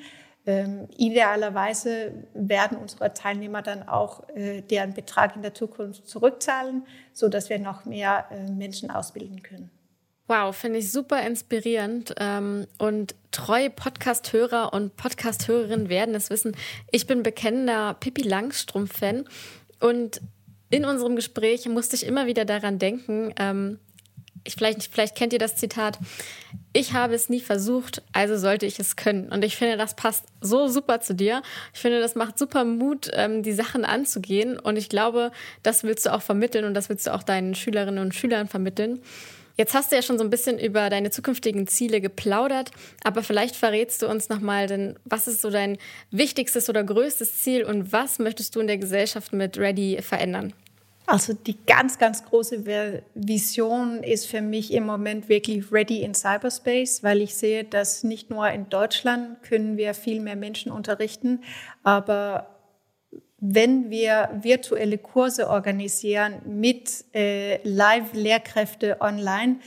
[0.45, 7.29] Ähm, idealerweise werden unsere Teilnehmer dann auch äh, deren Betrag in der Zukunft zurückzahlen, so
[7.29, 9.69] dass wir noch mehr äh, Menschen ausbilden können.
[10.27, 12.15] Wow, finde ich super inspirierend.
[12.17, 16.55] Ähm, und treue Podcast-Hörer und Podcast-Hörerinnen werden es wissen.
[16.89, 19.25] Ich bin bekennender Pippi Langstrumpf-Fan.
[19.79, 20.21] Und
[20.69, 23.79] in unserem Gespräch musste ich immer wieder daran denken, ähm,
[24.43, 25.99] ich, vielleicht, vielleicht kennt ihr das Zitat,
[26.73, 29.29] ich habe es nie versucht, also sollte ich es können.
[29.29, 31.41] Und ich finde, das passt so super zu dir.
[31.73, 34.57] Ich finde, das macht super Mut, ähm, die Sachen anzugehen.
[34.57, 35.31] Und ich glaube,
[35.63, 39.01] das willst du auch vermitteln und das willst du auch deinen Schülerinnen und Schülern vermitteln.
[39.57, 42.71] Jetzt hast du ja schon so ein bisschen über deine zukünftigen Ziele geplaudert,
[43.03, 45.77] aber vielleicht verrätst du uns nochmal, denn was ist so dein
[46.09, 50.53] wichtigstes oder größtes Ziel und was möchtest du in der Gesellschaft mit Ready verändern?
[51.07, 52.63] Also die ganz, ganz große
[53.15, 58.29] Vision ist für mich im Moment wirklich Ready in Cyberspace, weil ich sehe, dass nicht
[58.29, 61.41] nur in Deutschland können wir viel mehr Menschen unterrichten,
[61.83, 62.47] aber
[63.43, 69.57] wenn wir virtuelle Kurse organisieren mit äh, Live-Lehrkräfte online,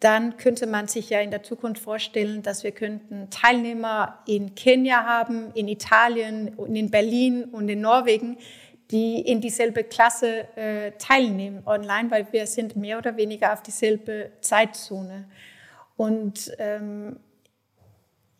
[0.00, 5.04] dann könnte man sich ja in der Zukunft vorstellen, dass wir könnten Teilnehmer in Kenia
[5.04, 8.36] haben, in Italien, in Berlin und in Norwegen,
[8.90, 14.32] die in dieselbe Klasse äh, teilnehmen online, weil wir sind mehr oder weniger auf dieselbe
[14.40, 15.28] Zeitzone.
[15.96, 17.16] Und ähm,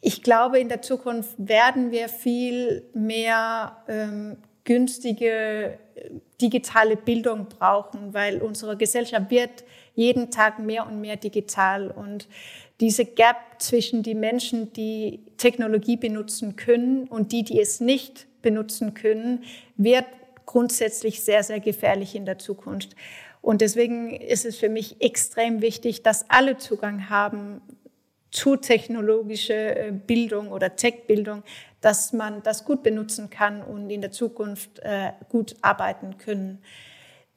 [0.00, 8.12] ich glaube, in der Zukunft werden wir viel mehr ähm, günstige äh, digitale Bildung brauchen,
[8.12, 9.64] weil unsere Gesellschaft wird
[9.94, 11.90] jeden Tag mehr und mehr digital.
[11.90, 12.28] Und
[12.80, 18.94] diese Gap zwischen die Menschen, die Technologie benutzen können und die, die es nicht benutzen
[18.94, 19.44] können,
[19.76, 20.06] wird
[20.46, 22.96] grundsätzlich sehr, sehr gefährlich in der Zukunft.
[23.40, 27.60] Und deswegen ist es für mich extrem wichtig, dass alle Zugang haben
[28.30, 31.44] zu technologischer äh, Bildung oder Tech-Bildung,
[31.80, 36.62] dass man das gut benutzen kann und in der Zukunft äh, gut arbeiten können.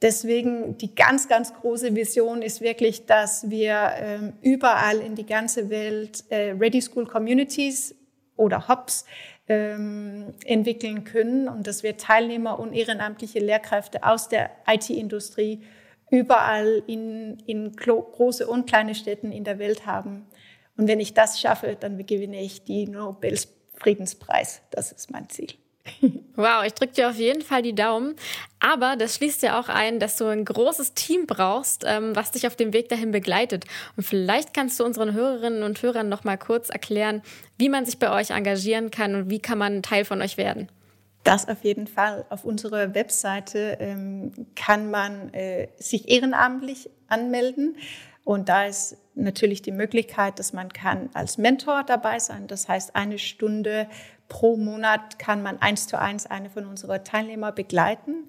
[0.00, 5.70] Deswegen die ganz, ganz große Vision ist wirklich, dass wir ähm, überall in die ganze
[5.70, 7.94] Welt äh, Ready School Communities
[8.36, 9.04] oder Hubs
[9.48, 15.62] ähm, entwickeln können und dass wir Teilnehmer und ehrenamtliche Lehrkräfte aus der IT-Industrie
[16.10, 20.26] überall in, in große und kleine Städten in der Welt haben.
[20.76, 24.62] Und wenn ich das schaffe, dann gewinne ich die Nobels Friedenspreis.
[24.70, 25.48] Das ist mein Ziel.
[26.36, 28.14] Wow, ich drücke dir auf jeden Fall die Daumen.
[28.60, 32.46] Aber das schließt ja auch ein, dass du ein großes Team brauchst, ähm, was dich
[32.46, 33.64] auf dem Weg dahin begleitet.
[33.96, 37.22] Und vielleicht kannst du unseren Hörerinnen und Hörern noch mal kurz erklären,
[37.56, 40.68] wie man sich bei euch engagieren kann und wie kann man Teil von euch werden.
[41.24, 42.24] Das auf jeden Fall.
[42.30, 47.76] Auf unserer Webseite ähm, kann man äh, sich ehrenamtlich anmelden.
[48.24, 52.46] Und da ist natürlich die Möglichkeit, dass man kann als Mentor dabei sein.
[52.46, 53.88] Das heißt, eine Stunde
[54.28, 58.28] pro Monat kann man eins zu eins eine von unseren Teilnehmer begleiten.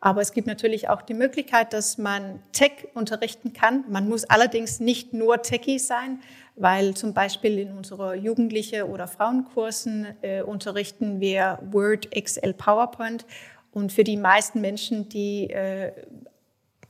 [0.00, 3.84] Aber es gibt natürlich auch die Möglichkeit, dass man Tech unterrichten kann.
[3.88, 6.20] Man muss allerdings nicht nur Techie sein,
[6.54, 13.24] weil zum Beispiel in unseren Jugendliche- oder Frauenkursen äh, unterrichten wir Word, Excel, PowerPoint.
[13.72, 15.92] Und für die meisten Menschen, die äh,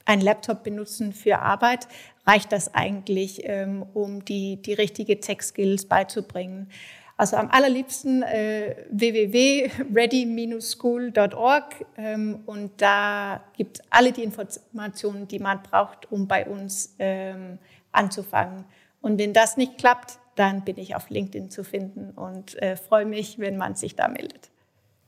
[0.05, 1.89] einen Laptop benutzen für Arbeit,
[2.27, 6.71] reicht das eigentlich, ähm, um die, die richtige Tech-Skills beizubringen.
[7.19, 16.13] Also am allerliebsten äh, www.ready-school.org ähm, und da gibt alle die Informationen, die man braucht,
[16.13, 17.59] um bei uns ähm,
[17.91, 18.67] anzufangen.
[19.01, 23.07] Und wenn das nicht klappt, dann bin ich auf LinkedIn zu finden und äh, freue
[23.07, 24.51] mich, wenn man sich da meldet.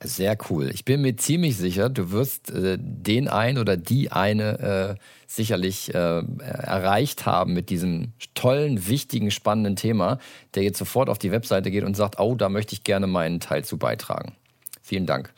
[0.02, 0.70] Sehr cool.
[0.72, 5.92] Ich bin mir ziemlich sicher, du wirst äh, den einen oder die eine äh, sicherlich
[5.92, 10.18] äh, erreicht haben mit diesem tollen, wichtigen, spannenden Thema,
[10.54, 13.40] der jetzt sofort auf die Webseite geht und sagt, oh, da möchte ich gerne meinen
[13.40, 14.36] Teil zu beitragen.
[14.82, 15.32] Vielen Dank.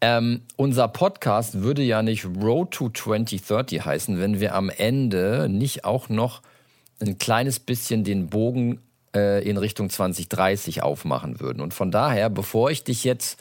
[0.00, 5.84] Ähm, unser Podcast würde ja nicht Road to 2030 heißen, wenn wir am Ende nicht
[5.84, 6.42] auch noch
[7.00, 8.80] ein kleines bisschen den Bogen
[9.14, 11.60] äh, in Richtung 2030 aufmachen würden.
[11.60, 13.38] Und von daher, bevor ich dich jetzt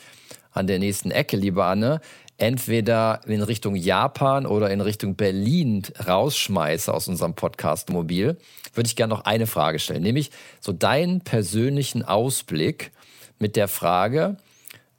[0.52, 2.02] an der nächsten Ecke, liebe Anne,
[2.40, 8.38] entweder in Richtung Japan oder in Richtung Berlin rausschmeiße aus unserem Podcast Mobil,
[8.74, 10.32] würde ich gerne noch eine Frage stellen, nämlich
[10.62, 12.92] so deinen persönlichen Ausblick
[13.40, 14.38] mit der Frage,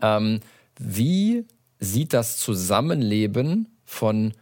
[0.01, 0.41] ähm,
[0.79, 1.47] wie
[1.79, 4.33] sieht das Zusammenleben von,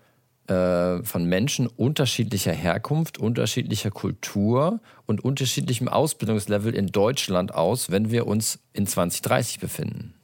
[0.49, 8.27] äh, von Menschen unterschiedlicher Herkunft, unterschiedlicher Kultur und unterschiedlichem Ausbildungslevel in Deutschland aus, wenn wir
[8.27, 10.18] uns in 2030 befinden?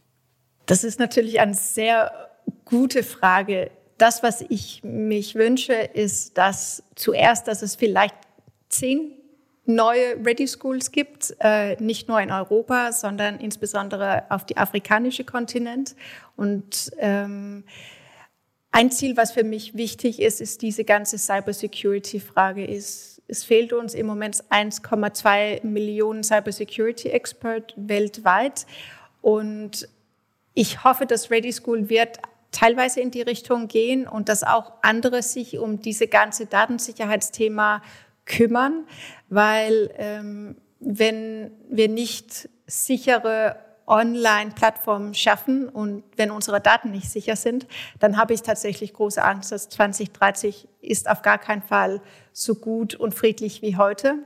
[0.66, 2.30] Das ist natürlich eine sehr
[2.64, 3.70] gute Frage.
[3.98, 8.16] Das, was ich mich wünsche, ist, dass zuerst, dass es vielleicht
[8.68, 9.12] zehn
[9.66, 15.96] neue Ready Schools gibt, äh, nicht nur in Europa, sondern insbesondere auf die afrikanische Kontinent.
[16.36, 17.64] Und ähm,
[18.70, 22.64] ein Ziel, was für mich wichtig ist, ist diese ganze Cybersecurity-Frage.
[22.64, 28.66] Ist, es fehlt uns im Moment 1,2 Millionen Cybersecurity-Expert weltweit.
[29.22, 29.88] Und
[30.54, 32.18] ich hoffe, dass Ready School wird
[32.52, 37.82] teilweise in die Richtung gehen und dass auch andere sich um diese ganze Datensicherheitsthema
[38.24, 38.86] kümmern,
[39.28, 47.66] weil ähm, wenn wir nicht sichere Online-Plattformen schaffen und wenn unsere Daten nicht sicher sind,
[47.98, 52.00] dann habe ich tatsächlich große Angst, dass 2030 ist auf gar keinen Fall
[52.32, 54.20] so gut und friedlich wie heute.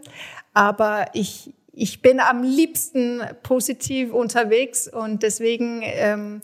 [0.54, 6.42] Aber ich, ich bin am liebsten positiv unterwegs und deswegen ähm,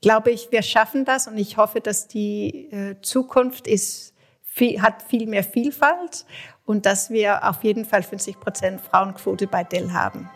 [0.00, 4.12] glaube ich, wir schaffen das und ich hoffe, dass die äh, Zukunft ist,
[4.42, 6.26] viel, hat viel mehr Vielfalt
[6.66, 10.28] und dass wir auf jeden Fall 50 Prozent Frauenquote bei Dell haben.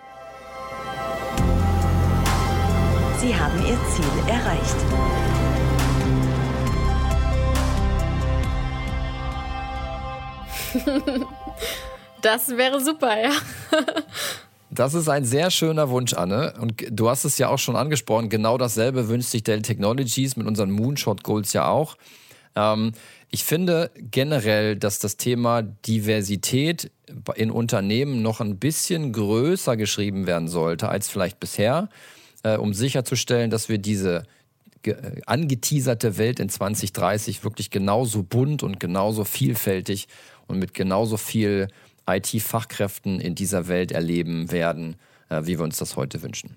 [3.19, 4.77] Sie haben Ihr Ziel erreicht.
[12.27, 13.31] Das wäre super, ja.
[14.68, 16.55] Das ist ein sehr schöner Wunsch, Anne.
[16.61, 18.29] Und du hast es ja auch schon angesprochen.
[18.29, 21.97] Genau dasselbe wünscht sich Dell Technologies mit unseren Moonshot Goals ja auch.
[22.57, 22.93] Ähm,
[23.31, 26.91] ich finde generell, dass das Thema Diversität
[27.37, 31.89] in Unternehmen noch ein bisschen größer geschrieben werden sollte als vielleicht bisher,
[32.43, 34.24] äh, um sicherzustellen, dass wir diese
[35.27, 40.09] angeteaserte Welt in 2030 wirklich genauso bunt und genauso vielfältig
[40.49, 41.68] und mit genauso viel
[42.07, 44.97] IT-Fachkräften in dieser Welt erleben werden,
[45.29, 46.57] äh, wie wir uns das heute wünschen.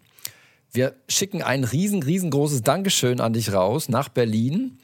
[0.72, 4.78] Wir schicken ein riesen, riesengroßes Dankeschön an dich raus nach Berlin.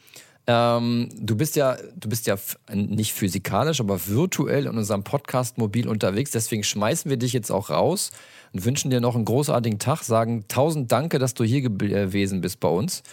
[0.47, 2.37] Ähm, du bist ja, du bist ja
[2.73, 6.31] nicht physikalisch, aber virtuell in unserem Podcast mobil unterwegs.
[6.31, 8.11] Deswegen schmeißen wir dich jetzt auch raus
[8.53, 10.03] und wünschen dir noch einen großartigen Tag.
[10.03, 13.03] Sagen tausend Danke, dass du hier gewesen bist bei uns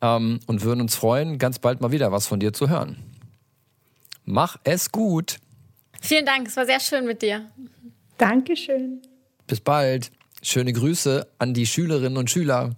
[0.00, 2.96] ähm, und würden uns freuen, ganz bald mal wieder was von dir zu hören.
[4.24, 5.38] Mach es gut.
[6.00, 7.50] Vielen Dank, es war sehr schön mit dir.
[8.16, 9.02] Dankeschön.
[9.46, 10.10] Bis bald.
[10.42, 12.70] Schöne Grüße an die Schülerinnen und Schüler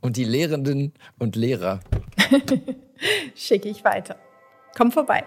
[0.00, 1.80] und die Lehrenden und Lehrer.
[3.34, 4.16] Schicke ich weiter.
[4.76, 5.24] Komm vorbei.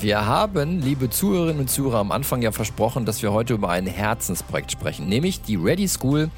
[0.00, 3.86] Wir haben, liebe Zuhörerinnen und Zuhörer, am Anfang ja versprochen, dass wir heute über ein
[3.86, 6.30] Herzensprojekt sprechen, nämlich die Ready School,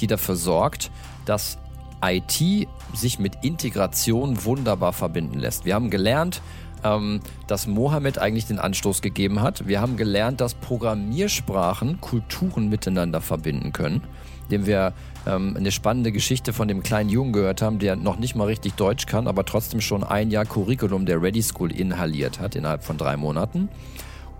[0.00, 0.90] die dafür sorgt,
[1.24, 1.56] dass
[2.02, 5.64] IT sich mit Integration wunderbar verbinden lässt.
[5.64, 6.40] Wir haben gelernt,
[6.84, 9.66] ähm, dass Mohammed eigentlich den Anstoß gegeben hat.
[9.66, 14.02] Wir haben gelernt, dass Programmiersprachen Kulturen miteinander verbinden können,
[14.44, 14.92] indem wir
[15.26, 18.74] ähm, eine spannende Geschichte von dem kleinen Jungen gehört haben, der noch nicht mal richtig
[18.74, 22.98] Deutsch kann, aber trotzdem schon ein Jahr Curriculum der Ready School inhaliert hat innerhalb von
[22.98, 23.68] drei Monaten.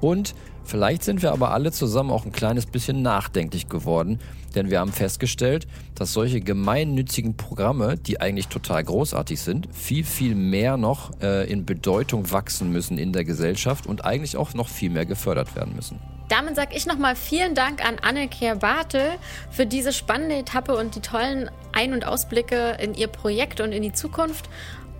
[0.00, 0.34] Und
[0.64, 4.18] vielleicht sind wir aber alle zusammen auch ein kleines bisschen nachdenklich geworden,
[4.54, 10.34] denn wir haben festgestellt, dass solche gemeinnützigen Programme, die eigentlich total großartig sind, viel, viel
[10.34, 14.90] mehr noch äh, in Bedeutung wachsen müssen in der Gesellschaft und eigentlich auch noch viel
[14.90, 15.98] mehr gefördert werden müssen.
[16.28, 19.12] Damit sage ich nochmal vielen Dank an Anne Kehr-Bartel
[19.50, 23.82] für diese spannende Etappe und die tollen Ein- und Ausblicke in ihr Projekt und in
[23.82, 24.48] die Zukunft.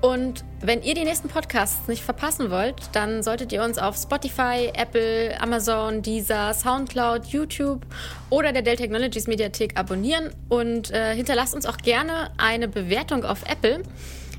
[0.07, 4.70] Und wenn ihr die nächsten Podcasts nicht verpassen wollt, dann solltet ihr uns auf Spotify,
[4.72, 7.84] Apple, Amazon, Deezer, Soundcloud, YouTube
[8.30, 13.42] oder der Dell Technologies Mediathek abonnieren und äh, hinterlasst uns auch gerne eine Bewertung auf
[13.50, 13.82] Apple.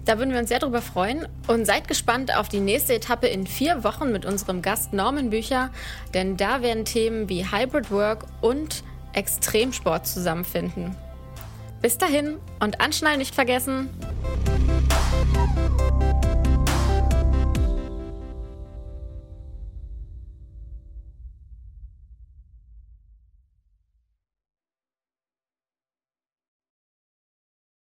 [0.06, 3.46] Da würden wir uns sehr drüber freuen und seid gespannt auf die nächste Etappe in
[3.46, 5.70] vier Wochen mit unserem Gast Norman Bücher,
[6.14, 10.96] denn da werden Themen wie Hybrid Work und Extremsport zusammenfinden.
[11.82, 13.90] Bis dahin und anschnallen nicht vergessen.